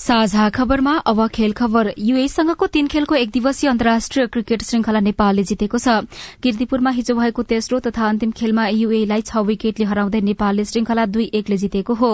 साझा 0.05 0.49
खबरमा 0.49 0.91
अब 1.01 1.19
खेल 1.27 1.51
खबर। 1.51 1.89
युएसँगको 1.97 2.65
तीन 2.67 2.87
खेलको 2.87 3.15
एक 3.15 3.29
दिवसीय 3.31 3.69
अन्तर्राष्ट्रिय 3.69 4.25
क्रिकेट 4.27 4.61
श्रृंखला 4.61 4.99
नेपालले 4.99 5.43
जितेको 5.43 5.77
छ। 5.77 6.05
किर्तिपुरमा 6.43 6.89
हिजो 6.91 7.15
भएको 7.15 7.43
तेस्रो 7.43 7.79
तथा 7.79 8.07
अन्तिम 8.07 8.31
खेलमा 8.31 8.67
युएलाई 8.69 9.21
छ 9.21 9.41
विकेटले 9.41 9.85
हराउँदै 9.85 10.21
नेपालले 10.21 10.65
श्रृंखला 10.65 11.05
दुई 11.05 11.25
एकले 11.33 11.57
जितेको 11.57 11.93
हो। 11.95 12.11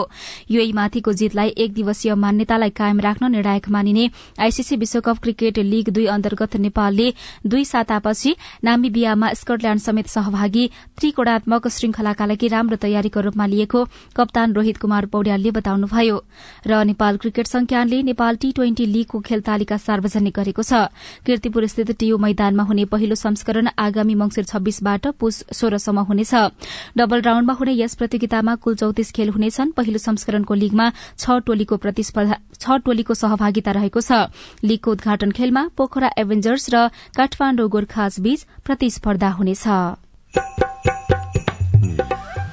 युए 0.51 0.71
माथिको 0.71 1.13
जितलाई 1.13 1.49
एक 1.58 1.73
दिवसीय 1.73 2.15
मान्यतालाई 2.15 2.69
कायम 2.71 2.99
राख्न 3.01 3.32
निर्णायक 3.32 3.67
मानिने 3.69 4.10
आईसीसी 4.39 4.75
विश्वकप 4.77 5.19
क्रिकेट 5.19 5.60
लीग 5.60 5.89
दुई 5.91 6.06
अन्तर्गत 6.08 6.56
नेपालले 6.63 7.12
दुई 7.45 7.65
सातापछि 7.65 8.36
नामिबियामा 8.63 9.34
स्कटल्याण्ड 9.34 9.82
समेत 9.82 10.08
सहभागी 10.08 10.65
त्रिकोणात्मक 10.95 11.67
श्रृंखलाका 11.67 12.25
लागि 12.25 12.47
राम्रो 12.47 12.80
तयारीको 12.80 13.19
रूपमा 13.19 13.45
लिएको 13.47 13.84
कप्तान 14.15 14.54
रोहित 14.54 14.77
कुमार 14.77 15.12
पौड्यालले 15.12 15.51
बताउनुभयो। 15.51 16.23
र 16.67 16.84
नेपाल 16.86 17.17
क्रिकेट 17.17 17.47
संख्या 17.47 17.80
संस्थानले 17.82 18.02
नेपाल 18.04 18.36
टी 18.38 18.52
ट्वेन्टी 18.52 18.86
लीगको 18.86 19.20
खेल 19.22 19.41
तालिका 19.41 19.78
सार्वजनिक 19.80 20.34
गरेको 20.36 20.62
छ। 20.62 20.94
किर्तिपुर 21.26 21.65
स्थित 21.65 21.91
टीयू 21.98 22.17
मैदानमा 22.22 22.63
हुने 22.63 22.86
पहिलो 22.86 23.15
संस्करण 23.17 23.74
आगामी 23.76 24.15
मंगिर 24.15 24.46
छब्बीसबाट 24.46 25.08
पुष 25.17 25.36
सोह्रसम्म 25.50 26.00
हुनेछ। 26.06 26.34
डबल 26.94 27.22
राउण्डमा 27.26 27.54
हुने 27.58 27.74
यस 27.74 27.96
प्रतियोगितामा 27.98 28.56
कुल 28.62 28.76
चौतिस 28.78 29.12
खेल 29.12 29.30
हुनेछन्। 29.34 29.74
पहिलो 29.74 29.98
संस्करणको 29.98 30.54
लीगमा 30.54 30.91
छ 31.17 31.41
टोलीको 31.41 33.13
सहभागिता 33.17 33.72
रहेको 33.74 34.02
छ। 34.02 34.30
लीगको 34.62 34.91
उद्घाटन 34.91 35.32
खेलमा 35.34 35.63
पोखरा 35.74 36.10
एभेन्जर्स 36.22 36.70
र 36.70 36.88
काठमाण्डु 37.17 37.67
गोर्खाज 37.67 38.20
बीच 38.22 38.46
प्रतिस्पर्धा 38.62 39.30
हुनेछ। 39.41 39.65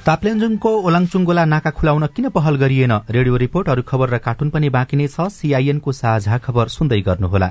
ताप्लेन्जुङको 0.09 0.69
ओलाङचुङ्गोला 0.89 1.43
नाका 1.45 1.71
खुलाउन 1.77 2.05
किन 2.15 2.25
पहल 2.35 2.55
गरिएन? 2.57 2.93
रेडियो 3.15 3.35
रिपोर्ट 3.45 3.67
अरू 3.69 3.81
खबर 3.85 4.07
र 4.09 4.17
कार्टुन 4.17 4.49
पनि 4.49 4.69
बाँकी 4.75 4.97
नै 4.97 5.07
छ। 5.07 5.29
सीआईएनको 5.29 5.91
साझा 5.93 6.37
खबर 6.45 6.65
सुन्दै 6.75 6.99
गर्नुहोला। 7.07 7.49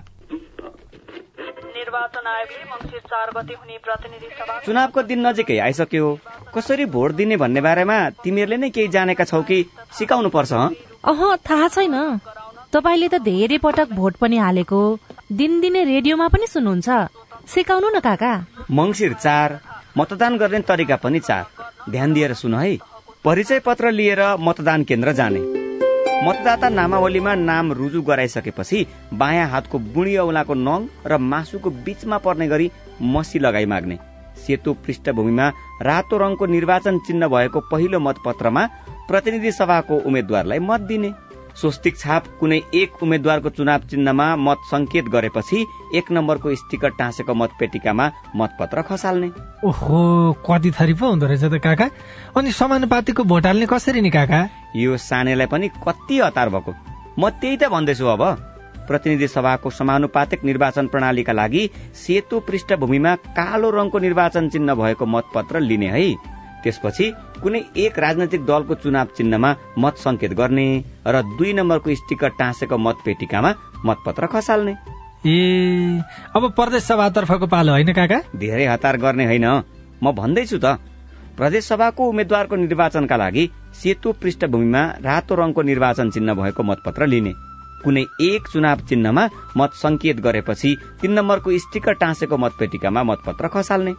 चुनावको 4.67 5.03
दिन 5.11 5.19
नजिकै 5.27 5.59
आइसक्यो 5.67 6.07
कसरी 6.55 6.85
भोट 6.95 7.11
दिने 7.21 7.37
भन्ने 7.43 7.61
बारेमा 7.63 7.99
तिमीहरूले 8.27 8.59
नै 8.59 8.71
केही 8.75 8.89
जानेका 8.91 9.25
छौ 9.31 9.43
कि 9.47 9.59
सिकाउनु 9.95 10.29
पर्छ 10.35 10.53
अह 10.53 11.23
थाहा 11.47 11.69
छैन। 11.69 11.97
तपाईँले 12.75 13.09
त 13.09 13.23
धेरै 13.23 13.59
पटक 13.63 13.95
भोट 13.95 14.19
पनि 14.19 14.37
हालेको 14.43 14.83
दिनदिनै 15.31 15.83
रेडियोमा 15.95 16.27
पनि 16.35 16.47
सुन्नुहुन्छ। 16.51 16.89
सिकाउनु 17.55 17.89
न 17.95 17.99
काका। 18.03 18.33
मङ्सिर 18.71 19.13
चार। 19.15 19.78
मतदान 19.99 20.37
गर्ने 20.39 20.61
तरिका 20.61 20.97
पनि 20.97 21.21
चार। 21.21 21.91
ध्यान 21.91 22.13
दिएर 22.13 22.33
सुन 22.35 22.55
है। 22.55 22.77
परिचय 23.25 23.59
पत्र 23.59 23.91
लिएर 23.91 24.21
मतदान 24.41 24.85
केन्द्र 24.85 25.13
जाने। 25.13 25.41
मतदाता 26.27 26.69
नामावलीमा 26.69 27.35
नाम 27.35 27.73
रुजु 27.73 28.03
गराइसकेपछि 28.03 28.87
बायाँ 29.15 29.49
हातको 29.49 29.79
बुढी 29.95 30.17
औलाको 30.17 30.55
नङ 30.55 30.87
र 31.07 31.19
मासुको 31.23 31.71
बीचमा 31.85 32.19
पर्ने 32.19 32.47
गरी 32.49 32.71
मसी 33.03 33.39
लगाई 33.39 33.67
माग्ने। 33.67 33.99
सेतो 34.47 34.73
पृष्ठभूमिमा 34.85 35.47
रातो 35.83 36.19
रङको 36.19 36.47
निर्वाचन 36.47 36.99
चिन्ह 37.07 37.29
भएको 37.29 37.61
पहिलो 37.71 38.01
मतपत्रमा 38.01 38.67
प्रतिनिधि 39.09 39.53
सभाको 39.53 39.97
उम्मेद्वारलाई 40.07 40.59
मत 40.59 40.81
दिने। 40.81 41.11
स्वस्तिक 41.61 41.97
छाप 41.99 42.27
कुनै 42.41 42.61
एक 42.75 43.03
उम्मेद्वारको 43.03 43.51
चुनाव 43.51 43.81
चिन्हमा 43.91 44.27
मत 44.37 44.59
संकेत 44.71 45.05
गरेपछि 45.11 45.65
एक 45.99 46.11
नम्बरको 46.13 46.55
स्टिकर 46.55 46.91
टाँसेको 46.99 47.35
मतपेटिकामा 47.35 48.11
मतपत्र 48.37 48.83
खसाल्ने। 48.83 49.31
ओहो 49.67 49.99
कति 50.47 50.71
थरी 50.71 50.95
पो 50.95 51.07
हुँदो 51.07 51.27
रहेछ 51.27 51.45
त 51.45 51.59
काका। 51.59 51.91
अनि 52.37 52.53
समानुपातिको 52.53 53.25
भोट 53.25 53.47
हाल्ने 53.47 53.67
कसरी 53.67 54.01
नि 54.01 54.11
काका? 54.11 54.41
यो 54.77 54.97
सानेलाई 54.97 55.47
पनि 55.47 55.69
कति 55.83 56.19
हतार 56.21 56.49
भएको? 56.49 56.75
म 57.19 57.31
त्यही 57.31 57.57
त 57.57 57.69
भन्दैछु 57.69 58.07
अब। 58.07 58.23
प्रतिनिधि 58.89 59.29
सभाको 59.29 59.71
समानुपातिक 59.71 60.45
निर्वाचन 60.45 60.87
प्रणालीका 60.87 61.33
लागि 61.33 61.69
सेतो 61.93 62.41
पृष्ठभूमिमा 62.41 63.15
कालो 63.37 63.71
रङको 63.71 63.99
निर्वाचन 63.99 64.49
चिन्ह 64.49 64.75
भएको 64.75 65.07
मतपत्र 65.07 65.61
लिने 65.61 65.89
है। 65.91 66.15
त्यसपछि 66.63 67.13
कुनै 67.43 67.61
एक 67.77 67.99
राजनैतिक 67.99 68.43
दलको 68.45 68.75
चुनाव 68.75 69.07
चिन्हमा 69.17 69.51
मत 69.79 69.95
संकेत 69.99 70.33
गर्ने 70.35 70.67
र 71.07 71.23
दुई 71.39 71.53
नम्बरको 71.53 71.95
स्टिकर 71.95 72.31
टाँसेको 72.39 72.77
मतपेटिकामा 72.79 73.51
मतपत्र 73.87 74.27
खसाल्ने। 74.27 74.75
ए 75.27 76.03
अब 76.37 76.43
प्रदेश 76.53 76.83
सभातर्फको 76.85 77.47
पालो 77.47 77.73
होइन 77.73 77.93
काका? 77.93 78.19
धेरै 78.37 78.67
हतार 78.67 78.97
गर्ने 78.99 79.25
होइन। 79.27 79.47
म 80.03 80.13
भन्दैछु 80.13 80.59
त 80.59 80.79
प्रदेश 81.39 81.65
सभाको 81.65 82.03
उम्मेद्वारको 82.09 82.57
निर्वाचनका 82.57 83.17
लागि 83.17 83.45
सेतो 83.75 84.13
पृष्ठभूमिमा 84.19 84.83
रातो 84.99 85.35
रङको 85.35 85.63
निर्वाचन 85.63 86.11
चिन्ह 86.11 86.35
भएको 86.35 86.63
मतपत्र 86.63 87.07
लिने। 87.07 87.33
कुनै 87.83 88.03
एक 88.21 88.49
चुनाव 88.53 88.79
चिन्हमा 88.89 89.25
मत 89.57 89.71
संकेत 89.79 90.21
गरेपछि 90.21 90.71
तीन 91.01 91.13
नम्बरको 91.19 91.59
स्टिकर 91.59 91.95
टाँसेको 92.03 92.37
मतपेटिकामा 92.37 93.03
मतपत्र 93.03 93.49
खसाल्ने। 93.49 93.95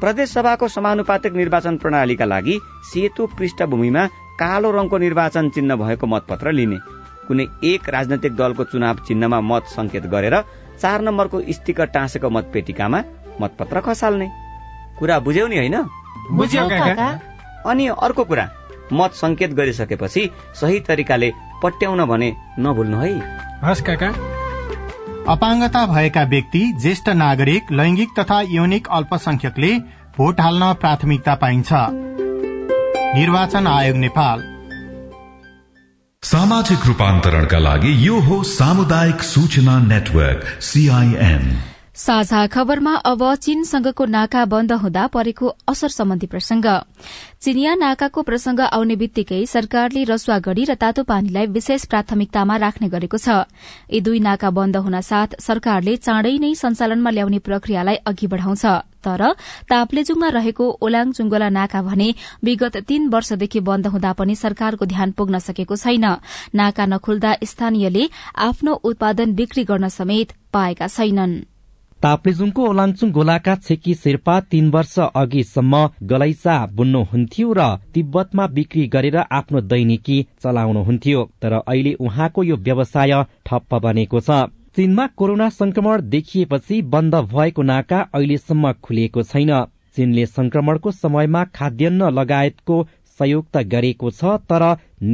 प्रदेश 0.00 0.32
सभाको 0.32 0.68
समानुपातिक 0.68 1.32
निर्वाचन 1.32 1.76
प्रणालीका 1.76 2.24
लागि 2.24 2.58
सेतो 2.84 3.26
पृष्ठभूमिमा 3.38 4.06
कालो 4.40 4.70
रङको 4.70 4.98
निर्वाचन 4.98 5.48
चिन्ह 5.50 5.76
भएको 5.76 6.06
मतपत्र 6.06 6.52
लिने। 6.52 6.78
कुनै 7.28 7.44
एक 7.64 7.88
राजनैतिक 7.88 8.36
दलको 8.36 8.64
चुनाव 8.64 8.96
चिन्हमा 9.06 9.40
मत 9.40 9.64
संकेत 9.68 10.06
गरेर 10.06 10.36
चार 10.80 11.00
नम्बरको 11.00 11.40
स्टिकर 11.50 11.86
टाँसेको 11.86 12.30
मतपेटिकामा 12.30 13.02
मतपत्र 13.40 13.80
खसाल्ने। 13.80 14.28
कुरा 14.98 15.18
बुझ्यौ 15.20 15.46
नि 15.46 15.56
होइन? 15.56 15.76
अनि 17.66 17.86
अर्को 17.88 18.24
कुरा 18.24 18.50
मत 18.92 19.10
संकेत 19.14 19.50
गरिसकेपछि 19.54 20.30
सही 20.54 20.80
तरिकाले 20.80 21.32
पट्याउन 21.62 22.04
भने 22.04 22.34
नभुल्नु 22.58 22.98
है। 22.98 23.12
हस् 23.64 23.82
काका। 23.82 24.33
अपाङ्गता 25.28 25.86
भएका 25.86 26.22
व्यक्ति 26.22 26.60
ज्येष्ठ 26.80 27.08
नागरिक 27.08 27.70
लैंगिक 27.72 28.08
तथा 28.18 28.40
यौनिक 28.40 28.88
अल्पसंख्यकले 28.88 29.70
भोट 30.16 30.40
हाल्न 30.40 30.72
प्राथमिकता 30.72 31.34
पाइन्छ। 31.34 31.72
निर्वाचन 33.16 33.66
आयोग 33.66 33.96
नेपाल। 33.96 34.42
सामाजिक 36.22 36.86
रूपान्तरणका 36.86 37.58
लागि 37.58 38.06
यो 38.06 38.20
हो 38.20 38.42
सामुदायिक 38.42 39.22
सूचना 39.22 39.78
नेटवर्क 39.78 40.44
सीआईएन 40.60 41.48
साझा 41.94 42.46
खबरमा 42.50 42.94
अब 43.06 43.22
चीनसँगको 43.36 44.04
नाका 44.04 44.44
बन्द 44.44 44.72
हुँदा 44.74 45.06
परेको 45.14 45.48
असर 45.68 45.88
सम्बन्धी 45.88 46.26
प्रसंग 46.26 46.66
चिनिया 47.38 47.74
नाकाको 47.74 48.22
प्रसंग 48.22 48.60
आउने 48.60 48.96
बित्तिकै 48.96 49.38
सरकारले 49.46 50.02
रसुवागढ़ी 50.04 50.64
र 50.64 50.74
तातो 50.74 51.02
पानीलाई 51.06 51.46
विशेष 51.54 51.84
प्राथमिकतामा 51.86 52.56
राख्ने 52.56 52.88
गरेको 52.90 53.18
छ। 53.18 53.46
यी 53.94 54.00
दुई 54.00 54.18
नाका 54.26 54.50
बन्द 54.50 54.76
हुन 54.76 55.00
साथ 55.00 55.38
सरकारले 55.38 55.96
चाँडै 55.98 56.34
नै 56.42 56.52
सञ्चालनमा 56.56 57.10
ल्याउने 57.14 57.38
प्रक्रियालाई 57.38 58.02
अघि 58.02 58.26
बढ़ाउँछ। 58.26 58.66
तर 59.06 59.22
ताप्लेजुङमा 59.70 60.28
रहेको 60.34 60.66
ओलाङ 60.82 61.14
चुङ्गोला 61.14 61.48
नाका 61.54 61.82
भने 61.86 62.10
विगत 62.42 62.76
तीन 62.90 63.08
वर्षदेखि 63.14 63.60
बन्द 63.62 63.86
हुँदा 63.94 64.12
पनि 64.18 64.34
सरकारको 64.34 64.84
ध्यान 64.90 65.14
पुग्न 65.14 65.38
सकेको 65.38 65.76
छैन। 65.78 66.06
नाका 66.58 66.84
नखुल्दा 66.90 67.38
स्थानीयले 67.46 68.04
आफ्नो 68.50 68.72
उत्पादन 68.82 69.34
बिक्री 69.38 69.64
गर्न 69.64 69.88
समेत 69.94 70.38
पाएका 70.50 70.86
छैनन्। 70.90 71.53
ताप्लेजुङको 72.04 72.62
ओलाङचुङ 72.70 73.10
गोलाका 73.10 73.52
छेकी 73.66 73.92
शेर्पा 73.94 74.32
तीन 74.52 74.66
वर्ष 74.70 74.96
अघिसम्म 75.20 75.74
गलैचा 76.10 76.56
बुन्नुहुन्थ्यो 76.76 77.52
र 77.58 77.68
तिब्बतमा 77.94 78.44
बिक्री 78.56 78.84
गरेर 78.94 79.16
आफ्नो 79.38 79.60
दैनिकी 79.70 80.16
चलाउनुहुन्थ्यो। 80.42 81.20
तर 81.42 81.52
अहिले 81.60 81.92
उहाँको 82.04 82.42
यो 82.44 82.56
व्यवसाय 82.66 83.12
ठप्प 83.46 83.74
बनेको 83.84 84.20
छ। 84.20 84.30
चीनमा 84.76 85.06
कोरोना 85.16 85.48
संक्रमण 85.50 86.02
देखिएपछि 86.10 86.82
बन्द 86.92 87.14
भएको 87.32 87.62
नाका 87.62 87.98
अहिलेसम्म 88.12 88.72
खुलिएको 88.84 89.22
छैन। 89.22 89.52
चीनले 89.96 90.26
संक्रमणको 90.28 90.90
समयमा 90.92 91.44
खाद्यान्न 91.56 92.10
लगायतको 92.18 92.76
सहयोग 93.18 93.44
त 93.54 93.64
गरेको 93.72 94.10
छ 94.10 94.36
तर 94.50 94.62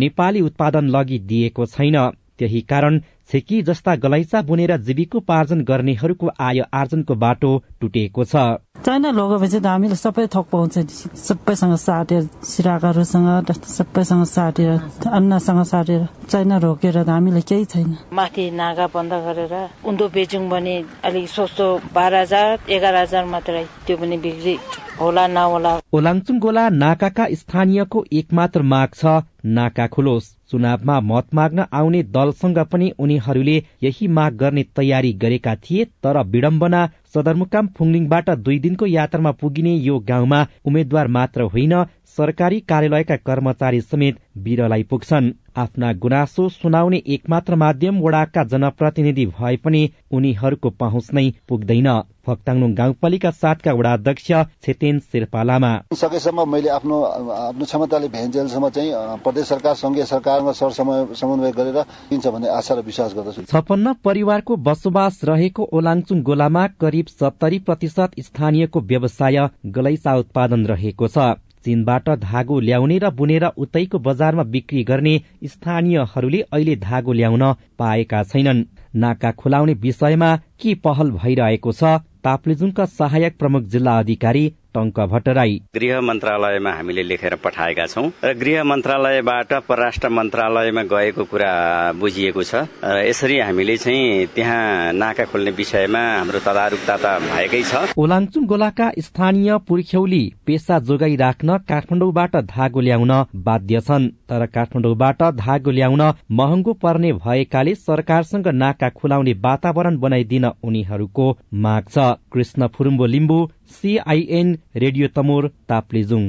नेपाली 0.00 0.40
उत्पादन 0.40 0.90
लगिदिएको 0.96 1.66
छैन। 1.66 1.98
त्यही 2.38 2.61
कारण 2.66 2.94
छेकी 3.30 3.60
जस्ता 3.62 3.94
गलैचा 4.02 4.40
बुनेर 4.42 4.76
जीविकोपार्जन 4.86 5.60
गर्नेहरूको 5.64 6.30
आय 6.40 6.60
आर्जनको 6.74 7.14
बाटो 7.14 7.50
टुटेको 7.80 8.24
छ। 8.24 8.34
चाइना 8.82 9.10
लगेपछि 9.10 9.58
त 9.60 9.66
हामीले 9.66 9.96
सबै 9.96 10.26
थोक 10.34 10.46
पाउँछ 10.50 10.78
सबैसँग 11.20 11.74
साटेर 11.78 12.22
सिराकाहरूसँग 12.42 13.52
सबैसँग 13.70 14.24
साटेर 14.34 14.70
अन्नसँग 15.12 15.62
साटेर 15.72 16.02
चाइना 16.26 16.56
रोकेर 16.58 17.02
त 17.02 17.08
हामीले 17.08 17.40
केही 17.46 17.64
छैन। 17.70 17.96
माथि 18.12 18.50
नागा 18.50 18.86
बन्द 18.94 19.12
गरेर 19.26 19.54
उन्दो 19.86 20.08
बेचौँ 20.10 20.48
भने 20.50 20.74
अलिक 21.06 21.28
सस्तो 21.28 21.66
बाह्र 21.94 22.14
हजार 22.16 22.58
एघार 22.68 22.94
हजार 22.96 23.24
मात्रै 23.30 23.64
त्यो 23.86 23.96
पनि 23.96 24.16
बिक्री 24.26 24.56
होला 25.00 25.26
नहोला 25.26 25.78
ओलाङचुङ 25.94 26.38
गोला 26.38 26.68
नाकाका 26.82 27.24
स्थानीयको 27.40 28.04
एकमात्र 28.12 28.62
माग 28.72 28.90
छ 28.94 29.22
नाका 29.56 29.86
खुलोस्। 29.86 30.26
चुनावमा 30.50 30.98
मत 31.00 31.26
माग्न 31.34 31.64
आउने 31.72 32.02
दलसँग 32.14 32.58
पनि 32.72 32.90
उनीहरूले 33.20 33.56
यही 33.83 34.06
माग 34.09 34.37
गर्ने 34.37 34.62
तयारी 34.76 35.12
गरेका 35.12 35.54
थिए 35.61 35.85
तर 36.02 36.22
विडम्बना 36.26 36.88
सदरमुकाम 37.14 37.66
फुङलिङबाट 37.77 38.31
दुई 38.38 38.59
दिनको 38.59 38.87
यात्रामा 38.88 39.31
पुगिने 39.40 39.75
यो 39.79 39.99
गाउँमा 40.09 40.46
उम्मेद्वार 40.66 41.09
मात्र 41.09 41.42
होइन 41.53 41.75
सरकारी 42.16 42.61
कार्यालयका 42.70 43.16
कर्मचारी 43.18 43.81
समेत 43.83 44.16
बिरलाई 44.38 44.83
पुग्छन्। 44.83 45.33
आफ्ना 45.57 45.92
गुनासो 46.03 46.49
सुनाउने 46.51 46.96
एकमात्र 47.09 47.55
माध्यम 47.57 47.99
वडाका 48.01 48.44
जनप्रतिनिधि 48.44 49.27
भए 49.29 49.57
पनि 49.57 49.83
उनीहरूको 50.12 50.70
पहुँच 50.81 51.09
नै 51.14 51.31
पुग्दैन। 51.49 51.88
फक्ताङ 52.27 52.75
गाउँपालिका 52.75 53.31
सातका 53.33 53.73
वडा 53.73 53.92
अध्यक्ष 53.92 54.31
छेतेन 54.64 54.99
शेर्पा 55.03 55.42
लामा। 55.42 55.73
सकेसम्म 55.94 56.49
मैले 56.53 56.68
आफ्नो 56.68 56.96
आफ्नो 57.03 57.64
क्षमताले 57.64 58.09
भेन्जेलसम्म 58.09 58.68
चाहिँ 58.68 58.92
प्रदेश 59.25 59.46
सरकार 59.49 59.75
संघीय 59.75 60.05
सरकारमा 60.05 60.53
सर 60.53 60.70
समन्वय 61.14 61.53
गरेर 61.53 61.79
दिन्छ 62.11 62.27
भन्ने 62.27 62.49
आशा 62.51 62.75
र 62.75 62.81
विश्वास 62.81 63.14
गर्दछु। 63.14 63.42
छपन्न 63.44 63.92
परिवारको 64.05 64.57
बसोबास 64.59 65.20
रहेको 65.25 65.68
ओलाङचुङ 65.73 66.23
गोलामा 66.23 66.66
करिब 66.81 66.99
सत्तरी 67.08 67.58
प्रतिशत 67.58 68.10
स्थानीयको 68.20 68.80
व्यवसाय 68.80 69.48
गलैचा 69.66 70.14
उत्पादन 70.16 70.66
रहेको 70.66 71.08
छ। 71.08 71.18
चीनबाट 71.64 72.08
धागो 72.10 72.58
ल्याउने 72.60 72.98
र 72.98 73.10
बुनेर 73.10 73.44
उतैको 73.44 73.98
बजारमा 73.98 74.42
बिक्री 74.42 74.84
गर्ने 74.84 75.20
स्थानीयहरूले 75.46 76.40
अहिले 76.52 76.76
धागो 76.76 77.12
ल्याउन 77.12 77.52
पाएका 77.78 78.22
छैनन्। 78.22 78.64
नाका 78.94 79.30
खुलाउने 79.32 79.74
विषयमा 79.74 80.36
के 80.36 80.74
पहल 80.74 81.10
भइरहेको 81.10 81.72
छ 81.72 81.84
ताप्लेजुङका 82.24 82.84
सहायक 82.84 83.38
प्रमुख 83.38 83.62
जिल्ला 83.64 83.98
अधिकारी 83.98 84.52
टङ्क 84.74 85.00
भट्टराई। 85.12 85.54
गृह 85.74 86.00
मन्त्रालयमा 86.00 86.70
हामीले 86.72 87.02
लेखेर 87.02 87.35
पठाएका 87.44 87.87
छौँ 87.87 88.06
र 88.24 88.33
गृह 88.35 88.64
मन्त्रालयबाट 88.64 89.52
परराष्ट्र 89.68 90.09
मन्त्रालयमा 90.11 90.83
गएको 90.92 91.24
कुरा 91.24 91.52
बुझिएको 92.00 92.42
छ। 92.42 92.54
र 92.85 92.96
यसरी 93.09 93.38
हामीले 93.40 93.76
चाहिँ 93.76 94.26
त्यहाँ 94.35 94.92
नाका 94.92 95.24
खोल्ने 95.30 95.50
विषयमा 95.50 96.02
हाम्रो 96.18 96.38
तदारुकता 96.40 96.96
त 96.96 97.06
भएकै 97.26 97.62
छ। 97.62 97.94
ओलाङचुङ 97.96 98.44
गोलाका 98.46 98.90
स्थानीय 98.98 99.56
पुर्ख्यौली 99.68 100.22
पेसा 100.46 100.78
जोगाई 100.88 101.16
राख्न 101.16 101.59
काठमाडौँबाट 101.68 102.37
धागो 102.48 102.80
ल्याउन 102.80 103.12
बाध्य 103.35 103.80
छन्। 103.80 104.09
तर 104.28 104.46
काठमाडौँबाट 104.46 105.22
धागो 105.37 105.70
ल्याउन 105.70 106.02
महँगो 106.33 106.72
पर्ने 106.83 107.12
भएकाले 107.14 107.74
सरकारसँग 107.76 108.48
नाका 108.54 108.88
खुलाउने 108.90 109.33
वातावरण 109.40 109.98
बनाइदिन 109.98 110.44
उनीहरूको 110.64 111.26
माग 111.54 111.85
छ। 111.88 111.98
Krishna 112.33 112.66
Phurumbo 112.74 113.06
Limbu 113.06 113.38
CIN 113.72 114.56
radio 114.76 115.09
Tamor 115.16 115.48
Taplejung. 115.68 116.24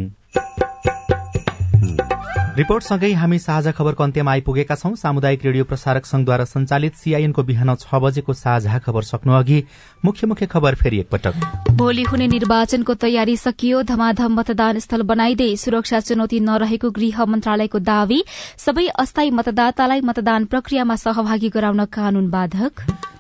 रिपोर्टसँगै 2.51 3.12
हामी 3.13 3.38
साझा 3.39 3.71
खबरको 3.71 4.04
अन्त्यमा 4.04 4.32
आइपुगेका 4.32 4.75
छौं। 4.75 4.93
सामुदायिक 4.95 5.45
रेडियो 5.45 5.63
प्रसारक 5.63 6.06
संघद्वारा 6.06 6.45
संचालित 6.45 6.95
सीआईएनको 6.95 7.43
बिहान 7.43 7.75
छ 7.75 7.95
बजेको 7.95 8.34
साझा 8.36 8.80
खबर 8.80 9.04
सक्नु 9.04 9.34
अघि 9.34 9.63
मुख्य 10.04 10.27
मुख्य 10.27 10.45
खबर 10.45 10.75
फेरि 10.75 10.99
एकपटक। 10.99 11.71
भोलि 11.71 12.04
हुने 12.04 12.27
निर्वाचनको 12.27 12.93
तयारी 13.01 13.36
सकियो। 13.38 13.82
धमाधम 13.84 14.36
मतदान 14.39 14.80
स्थल 14.80 15.01
बनाइदै 15.08 15.56
सुरक्षा 15.56 15.99
चुनौती 16.01 16.39
नरहेको 16.41 16.89
गृह 16.91 17.25
मन्त्रालयको 17.25 17.80
दावी 17.82 18.19
सबै 18.60 18.88
अस्थायी 18.99 19.32
मतदातालाई 19.32 20.01
मतदान 20.04 20.45
प्रक्रियामा 20.45 20.95
सहभागी 20.97 21.49
गराउन 21.49 21.86
कानून 21.89 22.30
बाधक। 22.30 22.73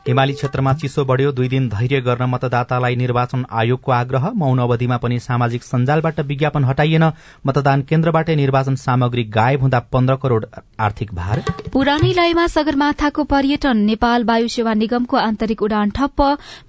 हिमाली 0.07 0.33
क्षेत्रमा 0.33 0.73
चिसो 0.73 1.03
बढ़्यो 1.05 1.31
दुई 1.31 1.47
दिन 1.47 1.67
धैर्य 1.69 1.99
गर्न 2.01 2.23
मतदातालाई 2.29 2.95
निर्वाचन 2.95 3.45
आयोगको 3.51 3.91
आग्रह। 3.91 4.29
मौन 4.35 4.59
अवधिमा 4.59 4.97
पनि 4.97 5.19
सामाजिक 5.19 5.63
सञ्जालबाट 5.63 6.19
विज्ञापन 6.21 6.63
हटाइएन। 6.65 7.03
मतदान 7.45 7.81
केन्द्रबाटै 7.81 8.35
निर्वाचन 8.35 8.75
सामग्री 8.75 9.23
गायब 9.29 9.61
हुँदा 9.61 9.79
पन्ध्र 9.93 10.15
करोड़ 10.15 10.45
आर्थिक 10.79 11.13
भार। 11.13 11.43
पुरानै 11.73 12.11
लयमा 12.13 12.47
सगरमाथाको 12.47 13.23
पर्यटन 13.25 13.77
नेपाल 13.85 14.23
वायु 14.23 14.47
सेवा 14.47 14.73
निगमको 14.73 15.17
आन्तरिक 15.17 15.61
उडान 15.61 15.89
ठप्प। 15.91 16.21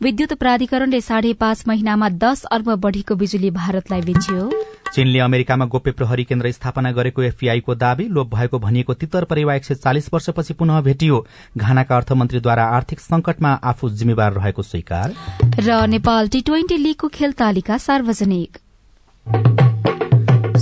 विद्युत 0.03 0.33
प्राधिकरणले 0.35 1.01
साढे 1.01 1.33
पाँच 1.41 1.65
महिनामा 1.69 2.09
दस 2.21 2.45
अर्ब 2.53 2.75
बढ़ीको 2.77 3.15
बिजुली 3.17 3.51
भारतलाई 3.53 4.01
बेच्यो। 4.03 4.51
चीनले 4.95 5.19
अमेरिकामा 5.19 5.65
गोप्य 5.65 5.91
प्रहरी 5.91 6.25
केन्द्र 6.25 6.51
स्थापना 6.53 6.91
गरेको 6.93 7.23
एफबीआईको 7.23 7.75
दावी 7.75 8.05
लोप 8.09 8.35
भएको 8.35 8.59
भनिएको 8.59 8.95
तितर 8.95 9.25
परेवा 9.25 9.55
एक 9.55 9.65
सय 9.65 9.75
चालिस 9.75 10.13
वर्षपछि 10.15 10.55
पुनः 10.55 10.81
भेटियो। 10.81 11.27
घानाका 11.57 11.97
अर्थमन्त्रीद्वारा 11.97 12.65
आर्थिक 12.77 13.01
संकटमा 13.01 13.53
आफू 13.65 13.89
जिम्मेवार 13.91 14.33
रहेको 14.33 14.63
स्वीकार। 14.63 15.15
र 15.61 15.87
नेपाल 15.87 16.29
टी 16.29 16.41
ट्वेन्टी 16.41 16.77
लीगको 16.77 17.09
खेल 17.09 17.33
तालिका 17.33 17.79
सार्वजनिक। 17.79 18.59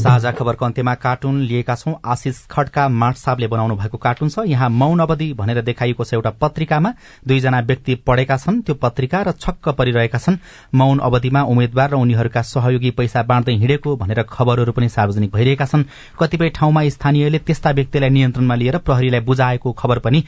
साझा 0.01 0.31
खबरको 0.33 0.65
अन्त्यमा 0.65 0.95
कार्टुन 0.97 1.41
लिएका 1.41 1.75
छौं। 1.75 1.95
आशिष 2.03 2.37
खड्का 2.51 2.89
माटसाबले 2.91 3.47
बनाउनु 3.47 3.77
भएको 3.77 3.99
कार्टुन 3.99 4.29
छ। 4.29 4.45
यहाँ 4.47 4.69
मौन 4.71 5.01
अवधि 5.01 5.33
भनेर 5.35 5.61
देखाइएको 5.63 6.05
छ 6.05 6.15
एउटा 6.15 6.31
पत्रिकामा। 6.41 6.93
दुईजना 7.29 7.61
व्यक्ति 7.61 7.95
पढेका 8.07 8.37
छन्। 8.37 8.61
त्यो 8.63 8.75
पत्रिका 8.75 9.23
र 9.23 9.33
छक्क 9.33 9.69
परिरहेका 9.77 10.19
छन्। 10.19 10.39
मौन 10.75 10.99
अवधिमा 10.99 11.43
उम्मेद्वार 11.45 11.91
र 11.91 11.95
उनीहरूका 11.97 12.43
सहयोगी 12.43 12.91
पैसा 12.97 13.23
बाँड्दै 13.23 13.53
हिँडेको 13.55 13.97
भनेर 13.97 14.23
खबरहरू 14.25 14.73
पनि 14.73 14.89
सार्वजनिक 14.89 15.31
भइरहेका 15.31 15.67
छन्। 15.67 15.85
कतिपय 16.19 16.49
ठाउँमा 16.57 16.89
स्थानीयले 16.91 17.39
त्यस्ता 17.41 17.71
व्यक्तिलाई 17.71 18.11
नियन्त्रणमा 18.11 18.55
लिएर 18.55 18.79
प्रहरीलाई 18.81 19.21
बुझाएको 19.21 19.73
खबर 19.73 19.99
पनि 20.01 20.25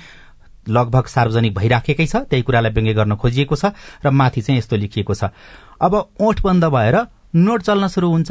लगभग 0.68 1.06
सार्वजनिक 1.06 1.54
भइराखेकै 1.54 2.06
छ। 2.06 2.16
त्यही 2.28 2.42
कुरालाई 2.42 2.72
व्यङ्ग्य 2.72 2.94
गर्न 2.94 3.16
खोजिएको 3.16 3.56
छ 3.56 3.72
र 4.04 4.10
माथि 4.10 4.40
चाहिँ 4.40 4.58
यस्तो 4.58 4.76
लेखिएको 4.76 5.14
छ। 5.14 5.32
अब 5.80 5.92
ओठ 6.20 6.36
बन्द 6.44 6.64
भएर 6.64 6.96
नोट 7.34 7.62
चल्न 7.62 7.88
शुरू 7.88 8.10
हुन्छ। 8.12 8.30